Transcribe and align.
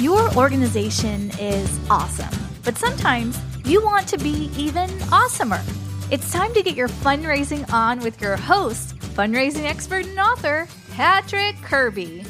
Your 0.00 0.34
organization 0.34 1.30
is 1.38 1.78
awesome, 1.90 2.34
but 2.64 2.78
sometimes 2.78 3.38
you 3.66 3.84
want 3.84 4.08
to 4.08 4.16
be 4.16 4.50
even 4.56 4.88
awesomer. 5.10 5.62
It's 6.10 6.32
time 6.32 6.54
to 6.54 6.62
get 6.62 6.74
your 6.74 6.88
fundraising 6.88 7.70
on 7.70 8.00
with 8.00 8.18
your 8.18 8.38
host, 8.38 8.96
fundraising 8.96 9.66
expert 9.66 10.06
and 10.06 10.18
author, 10.18 10.66
Patrick 10.92 11.54
Kirby. 11.60 12.24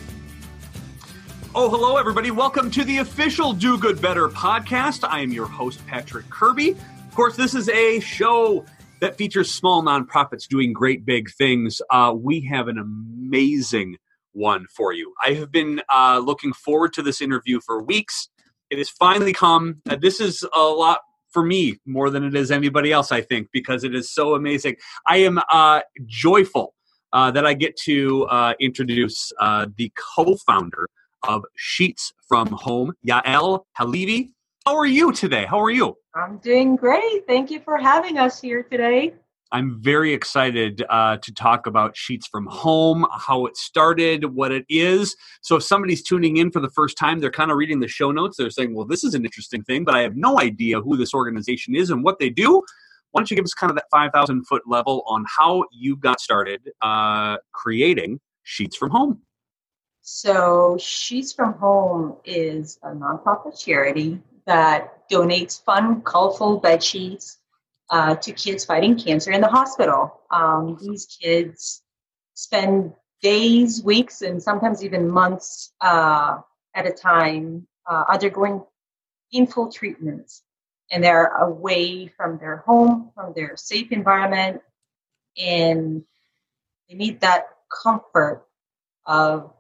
Oh, 1.55 1.71
hello, 1.71 1.97
everybody. 1.97 2.33
Welcome 2.33 2.73
to 2.73 2.83
the 2.83 2.99
official 2.99 3.53
Do 3.53 3.79
Good 3.79 4.03
Better 4.03 4.29
podcast. 4.29 5.09
I 5.09 5.21
am 5.21 5.31
your 5.31 5.47
host, 5.47 5.87
Patrick 5.87 6.29
Kirby. 6.29 6.71
Of 6.71 7.15
course, 7.15 7.37
this 7.37 7.55
is 7.55 7.69
a 7.69 8.01
show 8.01 8.65
that 8.99 9.17
features 9.17 9.49
small 9.49 9.81
nonprofits 9.81 10.49
doing 10.49 10.73
great 10.73 11.05
big 11.05 11.31
things. 11.31 11.81
Uh, 11.89 12.13
we 12.17 12.41
have 12.41 12.67
an 12.67 12.79
amazing 12.79 13.97
one 14.41 14.67
for 14.75 14.93
you. 14.93 15.15
I 15.25 15.35
have 15.35 15.53
been 15.53 15.83
uh, 15.89 16.21
looking 16.25 16.53
forward 16.53 16.93
to 16.95 17.03
this 17.03 17.21
interview 17.21 17.61
for 17.61 17.83
weeks. 17.83 18.29
It 18.71 18.79
has 18.79 18.89
finally 18.89 19.33
come. 19.33 19.83
Uh, 19.89 19.97
this 20.01 20.21
is 20.21 20.45
a 20.55 20.61
lot 20.61 21.01
for 21.31 21.45
me 21.45 21.79
more 21.87 22.11
than 22.11 22.25
it 22.25 22.35
is 22.35 22.51
anybody 22.51 22.91
else, 22.91 23.13
I 23.13 23.21
think, 23.21 23.49
because 23.53 23.85
it 23.85 23.95
is 23.95 24.13
so 24.13 24.35
amazing. 24.35 24.77
I 25.07 25.19
am 25.19 25.39
uh, 25.53 25.81
joyful 26.07 26.75
uh, 27.13 27.31
that 27.33 27.47
I 27.47 27.55
get 27.55 27.77
to 27.85 28.25
uh, 28.27 28.55
introduce 28.61 29.33
uh, 29.39 29.67
the 29.77 29.93
co 29.97 30.37
founder 30.47 30.89
of 31.29 31.45
Sheets 31.57 32.13
from 32.27 32.49
Home, 32.49 32.93
Yael 33.07 33.65
Halevi. 33.77 34.31
How 34.67 34.77
are 34.77 34.87
you 34.87 35.13
today? 35.13 35.45
How 35.47 35.61
are 35.61 35.71
you? 35.71 35.97
I'm 36.15 36.39
doing 36.39 36.77
great. 36.77 37.27
Thank 37.27 37.51
you 37.51 37.61
for 37.61 37.77
having 37.77 38.19
us 38.19 38.41
here 38.41 38.63
today. 38.63 39.15
I'm 39.53 39.81
very 39.83 40.13
excited 40.13 40.85
uh, 40.89 41.17
to 41.17 41.35
talk 41.35 41.67
about 41.67 41.97
Sheets 41.97 42.29
from 42.29 42.47
Home, 42.47 43.05
how 43.11 43.47
it 43.47 43.57
started, 43.57 44.25
what 44.25 44.53
it 44.53 44.65
is. 44.69 45.17
So, 45.41 45.57
if 45.57 45.65
somebody's 45.65 46.03
tuning 46.03 46.37
in 46.37 46.53
for 46.53 46.61
the 46.61 46.71
first 46.71 46.97
time, 46.97 47.19
they're 47.19 47.33
kind 47.33 47.51
of 47.51 47.57
reading 47.57 47.81
the 47.81 47.89
show 47.89 48.13
notes. 48.13 48.37
They're 48.37 48.51
saying, 48.51 48.75
well, 48.75 48.87
this 48.87 49.03
is 49.03 49.15
an 49.15 49.25
interesting 49.25 49.65
thing, 49.65 49.85
but 49.85 49.95
I 49.95 50.03
have 50.03 50.15
no 50.17 50.39
idea 50.39 50.81
who 50.81 50.97
this 50.97 51.13
organization 51.15 51.75
is 51.75 51.91
and 51.91 52.05
what 52.05 52.21
they 52.21 52.31
do. 52.31 52.63
Why 53.11 53.21
don't 53.21 53.31
you 53.31 53.37
give 53.37 53.45
us 53.45 53.55
kind 53.55 53.71
of 53.71 53.75
that 53.75 53.87
5,000 53.91 54.45
foot 54.45 54.63
level 54.69 55.03
on 55.09 55.25
how 55.27 55.65
you 55.73 55.97
got 55.97 56.21
started 56.21 56.71
uh, 56.81 57.39
creating 57.53 58.21
Sheets 58.45 58.77
from 58.77 58.91
Home? 58.91 59.21
So, 60.03 60.79
Sheets 60.81 61.33
from 61.33 61.55
Home 61.55 62.17
is 62.25 62.79
a 62.85 62.91
nonprofit 62.91 63.61
charity 63.61 64.21
that 64.47 65.09
donates 65.11 65.63
fun, 65.65 66.03
colorful 66.03 66.59
bed 66.59 66.83
sheets 66.83 67.40
uh, 67.91 68.15
to 68.15 68.33
kids 68.33 68.65
fighting 68.65 68.97
cancer 68.97 69.33
in 69.33 69.41
the 69.41 69.49
hospital. 69.49 70.21
Um, 70.31 70.79
these 70.81 71.07
kids 71.07 71.83
spend 72.35 72.93
days, 73.21 73.83
weeks, 73.83 74.23
and 74.23 74.43
sometimes 74.43 74.85
even 74.85 75.09
months 75.09 75.73
uh, 75.81 76.39
at 76.75 76.87
a 76.87 76.93
time 76.93 77.67
uh, 77.89 78.05
undergoing 78.09 78.63
painful 79.33 79.71
treatments. 79.71 80.43
And 80.93 81.05
they're 81.05 81.37
away 81.37 82.09
from 82.17 82.39
their 82.39 82.59
home, 82.59 83.13
from 83.15 83.33
their 83.35 83.57
safe 83.57 83.93
environment, 83.93 84.61
and 85.39 86.03
they 86.89 86.97
need 86.97 87.21
that 87.21 87.47
comfort 87.71 88.45
of 89.07 89.53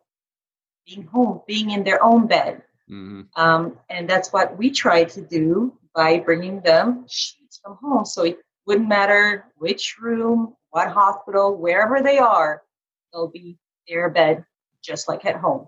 being 0.87 1.07
home, 1.07 1.43
being 1.47 1.71
in 1.71 1.85
their 1.85 2.03
own 2.03 2.27
bed. 2.27 2.63
Mm-hmm. 2.91 3.23
Um, 3.41 3.79
and 3.89 4.11
that's 4.11 4.33
what 4.33 4.59
we 4.59 4.71
try 4.71 5.05
to 5.05 5.21
do 5.21 5.73
by 5.95 6.21
bringing 6.21 6.61
them 6.61 7.05
sheets 7.09 7.61
from 7.63 7.79
home. 7.83 8.05
So 8.05 8.23
it 8.25 8.39
wouldn't 8.67 8.89
matter 8.89 9.47
which 9.57 9.97
room, 10.01 10.55
what 10.71 10.89
hospital, 10.89 11.57
wherever 11.57 12.03
they 12.03 12.19
are, 12.19 12.63
they'll 13.13 13.29
be 13.29 13.59
their 13.89 14.11
bed 14.11 14.45
just 14.83 15.09
like 15.09 15.25
at 15.25 15.37
home. 15.37 15.67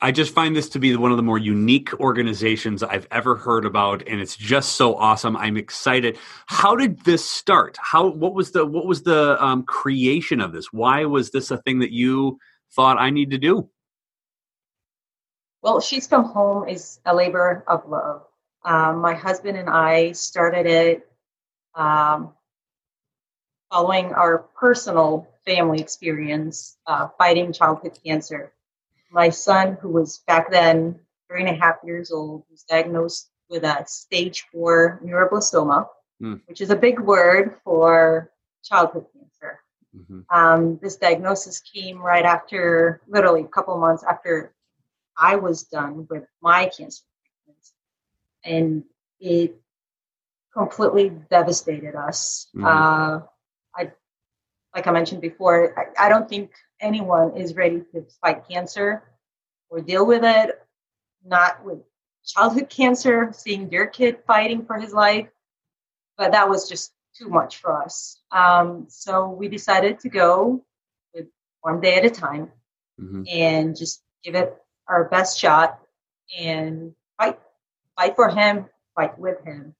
I 0.00 0.10
just 0.10 0.34
find 0.34 0.56
this 0.56 0.68
to 0.70 0.80
be 0.80 0.96
one 0.96 1.12
of 1.12 1.16
the 1.16 1.22
more 1.22 1.38
unique 1.38 1.94
organizations 2.00 2.82
I've 2.82 3.06
ever 3.12 3.36
heard 3.36 3.64
about, 3.64 4.02
and 4.08 4.20
it's 4.20 4.34
just 4.34 4.72
so 4.72 4.96
awesome. 4.96 5.36
I'm 5.36 5.56
excited. 5.56 6.18
How 6.46 6.74
did 6.74 7.04
this 7.04 7.24
start? 7.24 7.78
How 7.80 8.08
what 8.08 8.34
was 8.34 8.50
the 8.50 8.66
what 8.66 8.86
was 8.86 9.04
the 9.04 9.42
um, 9.42 9.62
creation 9.62 10.40
of 10.40 10.52
this? 10.52 10.72
Why 10.72 11.04
was 11.04 11.30
this 11.30 11.52
a 11.52 11.58
thing 11.58 11.78
that 11.80 11.92
you 11.92 12.38
thought 12.74 12.98
I 12.98 13.10
need 13.10 13.30
to 13.30 13.38
do? 13.38 13.68
Well, 15.62 15.80
Sheets 15.80 16.08
from 16.08 16.24
Home 16.24 16.68
is 16.68 16.98
a 17.06 17.14
labor 17.14 17.64
of 17.68 17.86
love. 17.86 18.22
Um, 18.64 18.98
my 18.98 19.14
husband 19.14 19.56
and 19.58 19.68
I 19.68 20.12
started 20.12 20.66
it 20.66 21.08
um, 21.74 22.32
following 23.70 24.12
our 24.12 24.38
personal 24.38 25.28
family 25.44 25.80
experience 25.80 26.76
uh, 26.86 27.08
fighting 27.18 27.52
childhood 27.52 27.98
cancer. 28.04 28.52
My 29.10 29.30
son, 29.30 29.76
who 29.80 29.88
was 29.88 30.18
back 30.26 30.50
then 30.50 31.00
three 31.28 31.40
and 31.40 31.50
a 31.50 31.60
half 31.60 31.76
years 31.84 32.12
old, 32.12 32.44
was 32.50 32.62
diagnosed 32.62 33.30
with 33.48 33.64
a 33.64 33.84
stage 33.86 34.46
four 34.52 35.00
neuroblastoma, 35.04 35.86
mm. 36.22 36.40
which 36.46 36.60
is 36.60 36.70
a 36.70 36.76
big 36.76 37.00
word 37.00 37.56
for 37.64 38.30
childhood 38.64 39.06
cancer. 39.12 39.58
Mm-hmm. 39.96 40.20
Um, 40.34 40.78
this 40.80 40.96
diagnosis 40.96 41.60
came 41.60 41.98
right 41.98 42.24
after, 42.24 43.02
literally 43.08 43.42
a 43.42 43.48
couple 43.48 43.76
months 43.76 44.04
after 44.08 44.54
I 45.18 45.36
was 45.36 45.64
done 45.64 46.06
with 46.08 46.24
my 46.40 46.66
cancer. 46.66 47.04
And 48.44 48.84
it 49.20 49.56
completely 50.52 51.10
devastated 51.30 51.94
us. 51.94 52.48
Mm-hmm. 52.54 52.64
Uh, 52.64 53.26
I, 53.74 53.92
like 54.74 54.86
I 54.86 54.90
mentioned 54.90 55.22
before, 55.22 55.74
I, 55.78 56.06
I, 56.06 56.08
don't 56.08 56.28
think 56.28 56.50
anyone 56.80 57.36
is 57.36 57.54
ready 57.54 57.82
to 57.92 58.04
fight 58.20 58.48
cancer 58.48 59.02
or 59.70 59.80
deal 59.80 60.04
with 60.06 60.24
it. 60.24 60.60
Not 61.24 61.64
with 61.64 61.78
childhood 62.26 62.68
cancer, 62.70 63.30
seeing 63.32 63.70
your 63.70 63.86
kid 63.86 64.18
fighting 64.26 64.64
for 64.66 64.76
his 64.78 64.92
life, 64.92 65.28
but 66.18 66.32
that 66.32 66.48
was 66.48 66.68
just 66.68 66.92
too 67.16 67.28
much 67.28 67.58
for 67.58 67.82
us. 67.82 68.20
Um, 68.30 68.86
so 68.88 69.28
we 69.28 69.48
decided 69.48 70.00
to 70.00 70.08
go 70.08 70.64
with 71.14 71.26
one 71.60 71.80
day 71.80 71.96
at 71.96 72.04
a 72.04 72.10
time 72.10 72.50
mm-hmm. 73.00 73.22
and 73.30 73.76
just 73.76 74.02
give 74.24 74.34
it 74.34 74.56
our 74.88 75.04
best 75.04 75.38
shot 75.38 75.78
and 76.38 76.94
fight, 78.02 78.16
for 78.16 78.28
him, 78.28 78.66
fight 78.94 79.18
with 79.18 79.42
him. 79.44 79.74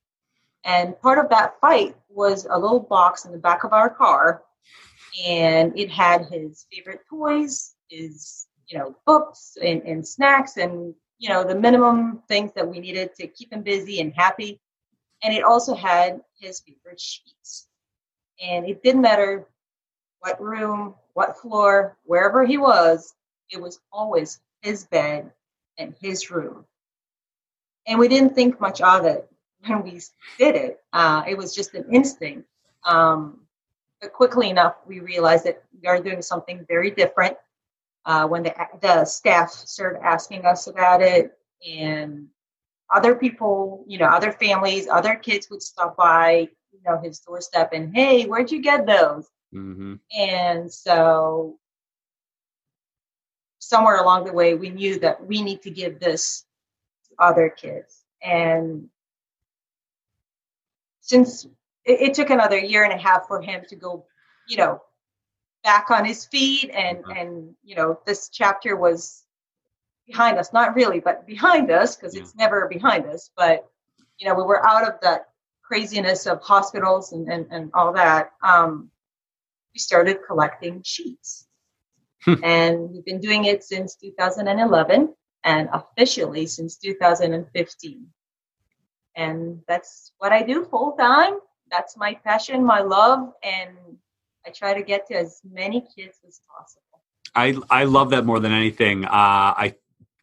And 0.64 0.98
part 1.00 1.18
of 1.18 1.28
that 1.30 1.60
fight 1.60 1.96
was 2.08 2.46
a 2.48 2.58
little 2.58 2.80
box 2.80 3.24
in 3.24 3.32
the 3.32 3.38
back 3.38 3.64
of 3.64 3.72
our 3.72 3.90
car, 3.90 4.42
and 5.26 5.76
it 5.78 5.90
had 5.90 6.26
his 6.26 6.66
favorite 6.72 7.00
toys, 7.08 7.74
his 7.88 8.46
you 8.68 8.78
know 8.78 8.94
books 9.06 9.56
and, 9.62 9.82
and 9.82 10.06
snacks, 10.06 10.56
and 10.56 10.94
you 11.18 11.28
know 11.28 11.42
the 11.42 11.54
minimum 11.54 12.22
things 12.28 12.52
that 12.54 12.68
we 12.68 12.78
needed 12.78 13.14
to 13.16 13.26
keep 13.26 13.52
him 13.52 13.62
busy 13.62 14.00
and 14.00 14.14
happy. 14.14 14.60
And 15.24 15.34
it 15.34 15.44
also 15.44 15.74
had 15.74 16.20
his 16.38 16.60
favorite 16.60 17.00
sheets. 17.00 17.68
And 18.42 18.66
it 18.68 18.82
didn't 18.82 19.02
matter 19.02 19.46
what 20.20 20.40
room, 20.40 20.94
what 21.14 21.38
floor, 21.38 21.96
wherever 22.04 22.44
he 22.44 22.56
was, 22.56 23.14
it 23.50 23.60
was 23.60 23.80
always 23.92 24.40
his 24.62 24.84
bed 24.84 25.30
and 25.78 25.94
his 26.00 26.30
room. 26.30 26.64
And 27.86 27.98
we 27.98 28.08
didn't 28.08 28.34
think 28.34 28.60
much 28.60 28.80
of 28.80 29.04
it 29.04 29.28
when 29.66 29.82
we 29.82 30.00
did 30.38 30.56
it. 30.56 30.80
Uh, 30.92 31.22
it 31.26 31.36
was 31.36 31.54
just 31.54 31.74
an 31.74 31.84
instinct. 31.92 32.48
Um, 32.84 33.40
but 34.00 34.12
quickly 34.12 34.50
enough, 34.50 34.76
we 34.86 35.00
realized 35.00 35.44
that 35.44 35.62
we 35.80 35.88
are 35.88 36.00
doing 36.00 36.22
something 36.22 36.64
very 36.68 36.90
different. 36.90 37.36
Uh, 38.04 38.26
when 38.26 38.42
the, 38.42 38.54
the 38.80 39.04
staff 39.04 39.50
started 39.50 40.02
asking 40.02 40.44
us 40.44 40.66
about 40.66 41.00
it, 41.02 41.38
and 41.68 42.26
other 42.92 43.14
people, 43.14 43.84
you 43.86 43.98
know, 43.98 44.06
other 44.06 44.32
families, 44.32 44.88
other 44.88 45.14
kids 45.14 45.48
would 45.50 45.62
stop 45.62 45.96
by, 45.96 46.48
you 46.72 46.80
know, 46.84 47.00
his 47.00 47.20
doorstep 47.20 47.72
and, 47.72 47.94
hey, 47.94 48.24
where'd 48.24 48.50
you 48.50 48.60
get 48.60 48.86
those? 48.86 49.28
Mm-hmm. 49.54 49.94
And 50.16 50.72
so 50.72 51.58
somewhere 53.60 53.98
along 54.02 54.24
the 54.24 54.32
way, 54.32 54.54
we 54.54 54.70
knew 54.70 54.98
that 54.98 55.24
we 55.24 55.42
need 55.42 55.62
to 55.62 55.70
give 55.70 56.00
this 56.00 56.44
other 57.18 57.48
kids. 57.48 58.02
And 58.22 58.88
since 61.00 61.44
it, 61.84 62.00
it, 62.00 62.14
took 62.14 62.30
another 62.30 62.58
year 62.58 62.84
and 62.84 62.92
a 62.92 62.96
half 62.96 63.26
for 63.26 63.40
him 63.42 63.62
to 63.68 63.76
go, 63.76 64.06
you 64.48 64.56
know, 64.56 64.80
back 65.62 65.90
on 65.90 66.04
his 66.04 66.24
feet 66.24 66.70
and 66.72 66.98
mm-hmm. 66.98 67.10
and 67.12 67.54
you 67.62 67.76
know 67.76 67.98
this 68.06 68.28
chapter 68.28 68.76
was 68.76 69.24
behind 70.06 70.38
us 70.38 70.52
not 70.52 70.74
really 70.74 71.00
but 71.00 71.26
behind 71.26 71.70
us 71.70 71.96
because 71.96 72.14
yeah. 72.14 72.22
it's 72.22 72.34
never 72.34 72.68
behind 72.68 73.06
us 73.06 73.30
but 73.36 73.68
you 74.18 74.28
know 74.28 74.34
we 74.34 74.42
were 74.42 74.66
out 74.66 74.86
of 74.86 74.94
that 75.02 75.28
craziness 75.62 76.26
of 76.26 76.40
hospitals 76.42 77.12
and 77.12 77.28
and, 77.28 77.46
and 77.50 77.70
all 77.74 77.92
that 77.92 78.32
um, 78.42 78.90
we 79.72 79.78
started 79.78 80.18
collecting 80.26 80.82
sheets 80.82 81.46
hmm. 82.24 82.34
and 82.42 82.90
we've 82.90 83.04
been 83.04 83.20
doing 83.20 83.44
it 83.44 83.62
since 83.62 83.94
2011 83.96 85.14
and 85.44 85.68
officially 85.72 86.46
since 86.46 86.76
2015 86.76 88.06
and 89.16 89.60
that's 89.68 90.12
what 90.18 90.32
I 90.32 90.42
do 90.42 90.64
full 90.64 90.92
time. 90.92 91.34
That's 91.70 91.96
my 91.96 92.14
passion, 92.14 92.64
my 92.64 92.80
love, 92.80 93.32
and 93.42 93.76
I 94.46 94.50
try 94.50 94.74
to 94.74 94.82
get 94.82 95.06
to 95.08 95.14
as 95.14 95.40
many 95.50 95.80
kids 95.80 96.18
as 96.26 96.40
possible. 96.48 96.82
I 97.34 97.56
I 97.70 97.84
love 97.84 98.10
that 98.10 98.24
more 98.24 98.40
than 98.40 98.52
anything. 98.52 99.04
Uh, 99.04 99.08
I 99.10 99.74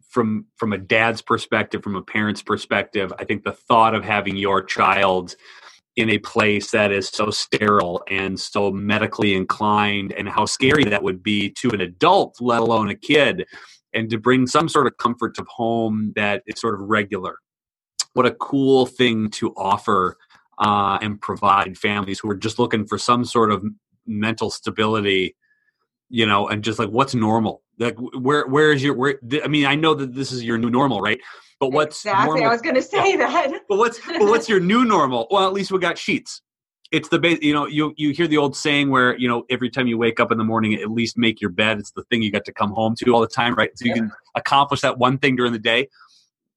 from 0.10 0.46
from 0.56 0.74
a 0.74 0.78
dad's 0.78 1.22
perspective, 1.22 1.84
from 1.84 1.96
a 1.96 2.02
parent's 2.02 2.42
perspective, 2.42 3.12
I 3.18 3.26
think 3.26 3.44
the 3.44 3.52
thought 3.52 3.96
of 3.96 4.04
having 4.04 4.36
your 4.36 4.64
child 4.64 5.36
in 5.96 6.12
a 6.12 6.18
place 6.20 6.72
that 6.72 6.92
is 6.92 7.10
so 7.10 7.30
sterile 7.30 8.04
and 8.10 8.40
so 8.40 8.72
medically 8.72 9.36
inclined 9.36 10.14
and 10.14 10.30
how 10.30 10.46
scary 10.46 10.86
that 10.86 11.04
would 11.04 11.22
be 11.22 11.50
to 11.50 11.70
an 11.72 11.82
adult 11.82 12.38
let 12.40 12.62
alone 12.62 12.90
a 12.90 12.96
kid 12.96 13.46
and 13.94 14.10
to 14.10 14.18
bring 14.18 14.48
some 14.48 14.70
sort 14.70 14.88
of 14.88 14.98
comfort 14.98 15.36
to 15.36 15.46
home 15.50 16.14
that 16.16 16.44
is 16.48 16.60
sort 16.60 16.76
of 16.76 16.82
regular. 16.82 17.38
What 18.14 18.26
a 18.26 18.32
cool 18.32 18.86
thing 18.86 19.30
to 19.32 19.54
offer 19.56 20.18
uh, 20.60 20.98
and 21.02 21.20
provide 21.22 21.78
families 21.78 22.20
who 22.20 22.30
are 22.30 22.36
just 22.36 22.60
looking 22.60 22.86
for 22.86 22.98
some 22.98 23.24
sort 23.26 23.52
of 23.52 23.64
mental 24.06 24.50
stability 24.50 25.36
you 26.10 26.26
know 26.26 26.48
and 26.48 26.64
just 26.64 26.80
like 26.80 26.90
what's 26.90 27.14
normal? 27.14 27.62
Like 27.78 27.96
where 27.98 28.48
where 28.48 28.72
is 28.72 28.84
your 28.84 28.96
where 28.96 29.20
i 29.44 29.48
mean 29.48 29.66
i 29.66 29.76
know 29.76 29.94
that 29.94 30.14
this 30.14 30.32
is 30.32 30.44
your 30.44 30.58
new 30.58 30.70
normal 30.70 31.02
right? 31.02 31.20
But 31.60 31.72
what's 31.72 31.98
exactly 31.98 32.26
normal, 32.26 32.48
i 32.48 32.52
was 32.52 32.62
going 32.62 32.76
to 32.76 32.82
say 32.82 33.16
that. 33.18 33.62
But 33.70 33.78
what's 33.78 34.00
but 34.06 34.22
what's 34.22 34.50
your 34.50 34.60
new 34.60 34.86
normal? 34.86 35.28
Well 35.30 35.46
at 35.48 35.54
least 35.54 35.72
we 35.72 35.80
got 35.80 35.98
sheets 35.98 36.42
it's 36.92 37.10
the 37.10 37.20
base 37.20 37.40
you 37.42 37.54
know 37.54 37.66
you 37.68 37.94
you 37.98 38.12
hear 38.12 38.28
the 38.28 38.38
old 38.38 38.56
saying 38.56 38.90
where 38.90 39.18
you 39.18 39.28
know 39.28 39.46
every 39.50 39.70
time 39.70 39.88
you 39.88 39.98
wake 39.98 40.20
up 40.20 40.32
in 40.32 40.38
the 40.38 40.44
morning 40.44 40.74
at 40.76 40.90
least 40.90 41.18
make 41.18 41.42
your 41.42 41.52
bed. 41.52 41.80
It's 41.80 41.92
the 41.92 42.04
thing 42.06 42.22
you 42.22 42.32
got 42.32 42.46
to 42.46 42.54
come 42.54 42.72
home 42.72 42.96
to 43.00 43.14
all 43.14 43.22
the 43.22 43.28
time 43.28 43.56
right? 43.56 43.72
So 43.76 43.86
you 43.86 43.92
yeah. 43.92 43.98
can 43.98 44.12
accomplish 44.36 44.82
that 44.82 44.98
one 44.98 45.18
thing 45.18 45.36
during 45.36 45.54
the 45.54 45.60
day. 45.60 45.88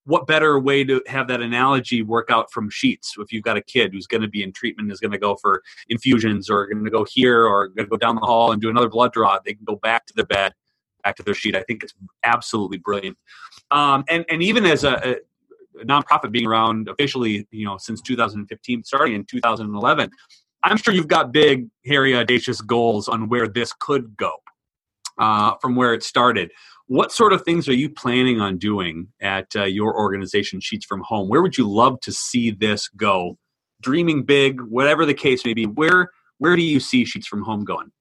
What 0.05 0.26
better 0.26 0.58
way 0.58 0.82
to 0.82 1.00
have 1.06 1.29
that 1.29 1.40
analogy 1.40 2.02
work 2.02 2.29
out 2.29 2.50
from 2.50 2.69
sheets 2.70 3.14
if 3.19 3.32
you've 3.32 3.44
got 3.44 3.56
a 3.56 3.62
kid 3.62 3.93
who's 3.93 4.08
going 4.08 4.23
to 4.23 4.29
be 4.29 4.43
in 4.43 4.52
treatment 4.52 4.90
is 4.90 4.99
going 4.99 5.12
to 5.12 5.19
go 5.19 5.37
for 5.37 5.62
infusions 5.90 6.50
or 6.50 6.67
going 6.67 6.84
to 6.84 6.90
go 6.90 7.05
here 7.08 7.46
or 7.46 7.69
going 7.69 7.87
to 7.87 7.90
go 7.90 7.96
down 7.96 8.17
the 8.17 8.23
hall 8.23 8.50
and 8.50 8.61
do 8.61 8.69
another 8.69 8.88
blood 8.88 9.12
draw? 9.12 9.38
They 9.44 9.55
can 9.55 9.64
go 9.64 9.76
back 9.76 10.06
to 10.06 10.14
their 10.14 10.26
bed 10.26 10.55
back 11.05 11.17
to 11.17 11.23
their 11.23 11.34
sheet. 11.34 11.56
I 11.56 11.62
think 11.62 11.82
it's 11.82 11.94
absolutely 12.23 12.79
brilliant. 12.79 13.19
Um, 13.70 14.05
and 14.08 14.25
and 14.29 14.43
even 14.43 14.64
as 14.64 14.84
a, 14.84 14.94
a 15.05 15.17
nonprofit 15.84 16.32
being 16.32 16.46
around 16.46 16.88
officially 16.88 17.46
you 17.50 17.64
know 17.64 17.76
since 17.78 18.00
2015 18.02 18.84
starting 18.84 19.14
in 19.14 19.24
2011 19.24 20.10
i'm 20.64 20.76
sure 20.76 20.92
you've 20.92 21.08
got 21.08 21.32
big 21.32 21.69
hairy 21.86 22.14
audacious 22.14 22.60
goals 22.60 23.08
on 23.08 23.28
where 23.28 23.48
this 23.48 23.72
could 23.78 24.16
go 24.16 24.32
uh, 25.19 25.54
from 25.60 25.76
where 25.76 25.92
it 25.92 26.02
started 26.02 26.50
what 26.92 27.10
sort 27.10 27.32
of 27.32 27.42
things 27.42 27.70
are 27.70 27.74
you 27.74 27.88
planning 27.88 28.38
on 28.40 28.58
doing 28.58 29.08
at 29.20 29.46
uh, 29.56 29.64
your 29.64 29.96
organization, 29.96 30.60
Sheets 30.60 30.84
from 30.84 31.00
Home? 31.06 31.26
Where 31.28 31.40
would 31.40 31.56
you 31.56 31.66
love 31.66 31.98
to 32.00 32.12
see 32.12 32.50
this 32.50 32.88
go? 32.88 33.38
Dreaming 33.80 34.24
big, 34.24 34.60
whatever 34.60 35.06
the 35.06 35.14
case 35.14 35.44
may 35.44 35.54
be. 35.54 35.64
Where 35.64 36.10
where 36.36 36.54
do 36.54 36.62
you 36.62 36.80
see 36.80 37.06
Sheets 37.06 37.26
from 37.26 37.44
Home 37.44 37.64
going? 37.64 37.92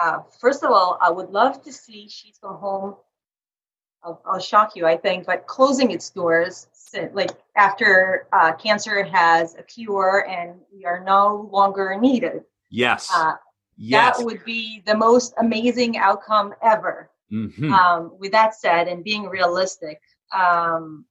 Uh, 0.00 0.20
first 0.40 0.62
of 0.62 0.70
all, 0.70 0.98
I 1.02 1.10
would 1.10 1.28
love 1.28 1.62
to 1.62 1.72
see 1.72 2.08
Sheets 2.08 2.38
from 2.38 2.56
Home. 2.56 2.94
I'll, 4.02 4.22
I'll 4.24 4.40
shock 4.40 4.76
you, 4.76 4.86
I 4.86 4.96
think, 4.96 5.26
but 5.26 5.46
closing 5.46 5.90
its 5.90 6.10
doors, 6.10 6.68
like 7.12 7.30
after 7.56 8.26
uh, 8.32 8.52
cancer 8.54 9.02
has 9.04 9.54
a 9.56 9.62
cure 9.62 10.26
and 10.28 10.54
we 10.72 10.84
are 10.84 11.04
no 11.04 11.48
longer 11.52 11.96
needed. 12.00 12.42
Yes. 12.70 13.10
Uh, 13.14 13.34
yes. 13.76 14.18
That 14.18 14.24
would 14.24 14.44
be 14.44 14.82
the 14.86 14.96
most 14.96 15.34
amazing 15.38 15.98
outcome 15.98 16.54
ever. 16.62 17.10
Mm-hmm. 17.32 17.72
Um, 17.72 18.12
with 18.18 18.32
that 18.32 18.54
said, 18.54 18.88
and 18.88 19.04
being 19.04 19.26
realistic, 19.26 20.00
um, 20.34 21.04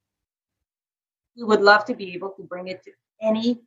we 1.37 1.43
would 1.43 1.61
love 1.61 1.85
to 1.85 1.95
be 1.95 2.13
able 2.13 2.31
to 2.31 2.43
bring 2.43 2.67
it 2.67 2.83
to 2.83 2.91
any 3.21 3.59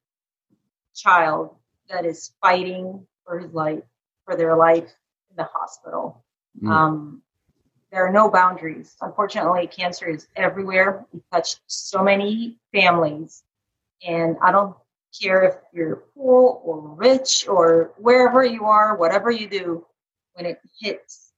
child 0.95 1.57
that 1.89 2.05
is 2.05 2.33
fighting 2.41 3.07
for 3.25 3.39
his 3.39 3.53
life, 3.53 3.83
for 4.25 4.37
their 4.37 4.57
life 4.57 4.91
in 5.31 5.37
the 5.37 5.45
hospital. 5.45 6.25
Mm. 6.63 6.71
Um, 6.71 7.22
there 7.93 8.05
are 8.07 8.11
no 8.11 8.29
boundaries. 8.31 8.97
Unfortunately, 9.01 9.69
cancer 9.69 10.09
is 10.09 10.27
everywhere. 10.35 11.07
It 11.15 11.23
touched 11.31 11.61
so 11.67 12.03
many 12.03 12.59
families, 12.73 13.45
and 14.07 14.37
I 14.43 14.51
don't 14.51 14.75
care 15.21 15.43
if 15.43 15.55
you're 15.73 16.05
poor 16.15 16.61
or 16.65 16.81
rich 16.97 17.47
or 17.47 17.93
wherever 17.99 18.45
you 18.45 18.65
are, 18.65 18.97
whatever 18.97 19.31
you 19.31 19.47
do, 19.47 19.87
when 20.33 20.47
it 20.47 20.59
hits 20.81 21.33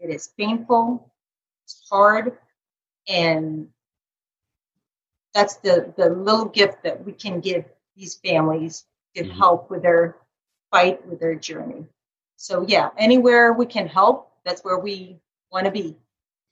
it 0.00 0.08
is 0.08 0.28
painful, 0.38 1.12
it's 1.64 1.86
hard, 1.90 2.38
and 3.06 3.68
that's 5.34 5.56
the, 5.56 5.92
the 5.96 6.08
little 6.08 6.46
gift 6.46 6.82
that 6.84 7.04
we 7.04 7.12
can 7.12 7.40
give 7.40 7.66
these 7.96 8.16
families 8.16 8.86
to 9.14 9.24
mm-hmm. 9.24 9.38
help 9.38 9.70
with 9.70 9.82
their 9.82 10.16
fight, 10.70 11.06
with 11.06 11.20
their 11.20 11.34
journey. 11.34 11.84
So, 12.36 12.64
yeah, 12.66 12.88
anywhere 12.96 13.52
we 13.52 13.66
can 13.66 13.86
help, 13.86 14.32
that's 14.44 14.64
where 14.64 14.78
we 14.78 15.18
want 15.52 15.66
to 15.66 15.72
be. 15.72 15.96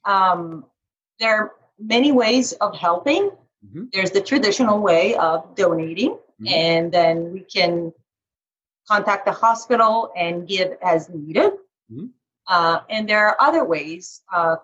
Um, 0.04 0.64
there 1.20 1.36
are 1.36 1.52
many 1.78 2.12
ways 2.12 2.52
of 2.52 2.76
helping. 2.76 3.30
Mm-hmm. 3.64 3.84
There's 3.92 4.10
the 4.10 4.20
traditional 4.20 4.80
way 4.80 5.14
of 5.14 5.54
donating, 5.54 6.12
mm-hmm. 6.12 6.48
and 6.48 6.92
then 6.92 7.32
we 7.32 7.40
can 7.40 7.92
contact 8.88 9.26
the 9.26 9.32
hospital 9.32 10.12
and 10.16 10.48
give 10.48 10.76
as 10.82 11.08
needed. 11.08 11.52
Mm-hmm. 11.90 12.06
Uh, 12.46 12.80
and 12.88 13.08
there 13.08 13.26
are 13.26 13.36
other 13.40 13.64
ways 13.64 14.22
uh, 14.32 14.56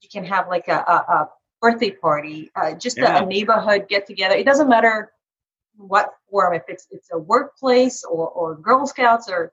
you 0.00 0.08
can 0.08 0.24
have 0.24 0.48
like 0.48 0.68
a, 0.68 0.78
a, 0.78 1.12
a 1.12 1.28
birthday 1.60 1.90
party, 1.90 2.50
uh, 2.56 2.72
just 2.72 2.98
yeah. 2.98 3.18
a, 3.18 3.22
a, 3.22 3.26
neighborhood 3.26 3.86
get 3.88 4.06
together. 4.06 4.34
It 4.34 4.44
doesn't 4.44 4.68
matter 4.68 5.12
what 5.76 6.12
form, 6.30 6.54
if 6.54 6.62
it's 6.68 6.86
it's 6.90 7.08
a 7.12 7.18
workplace 7.18 8.04
or, 8.04 8.28
or 8.28 8.56
Girl 8.56 8.86
Scouts 8.86 9.28
or 9.28 9.52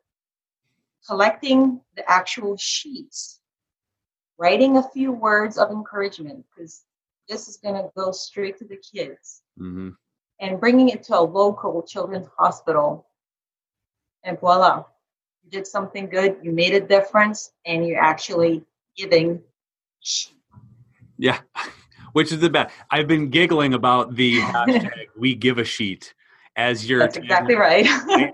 collecting 1.07 1.81
the 1.95 2.09
actual 2.09 2.57
sheets, 2.57 3.36
writing 4.37 4.77
a 4.77 4.83
few 4.83 5.11
words 5.11 5.57
of 5.57 5.71
encouragement 5.71 6.45
because 6.55 6.83
this 7.27 7.47
is 7.47 7.57
going 7.57 7.75
to 7.75 7.89
go 7.95 8.11
straight 8.11 8.57
to 8.59 8.65
the 8.65 8.77
kids, 8.77 9.41
mm-hmm. 9.59 9.89
and 10.39 10.59
bringing 10.59 10.89
it 10.89 11.03
to 11.03 11.19
a 11.19 11.21
local 11.21 11.83
children's 11.83 12.27
hospital, 12.37 13.07
and 14.23 14.39
voila, 14.39 14.83
you 15.43 15.49
did 15.49 15.67
something 15.67 16.07
good, 16.07 16.37
you 16.41 16.51
made 16.51 16.73
a 16.73 16.79
difference, 16.79 17.51
and 17.65 17.85
you're 17.85 18.01
actually 18.01 18.63
giving. 18.95 19.41
Yeah, 21.17 21.39
which 22.13 22.31
is 22.31 22.39
the 22.39 22.49
best. 22.49 22.73
I've 22.89 23.07
been 23.07 23.29
giggling 23.29 23.73
about 23.73 24.15
the 24.15 24.39
hashtag 24.41 25.07
"We 25.17 25.35
Give 25.35 25.57
a 25.57 25.65
Sheet" 25.65 26.13
as 26.55 26.87
your. 26.87 26.99
That's 26.99 27.17
exactly 27.17 27.55
right. 27.55 27.87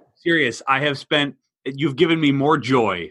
serious. 0.16 0.62
I 0.68 0.82
have 0.82 0.98
spent. 0.98 1.36
You've 1.66 1.96
given 1.96 2.20
me 2.20 2.34
more 2.34 2.58
joy 2.58 3.10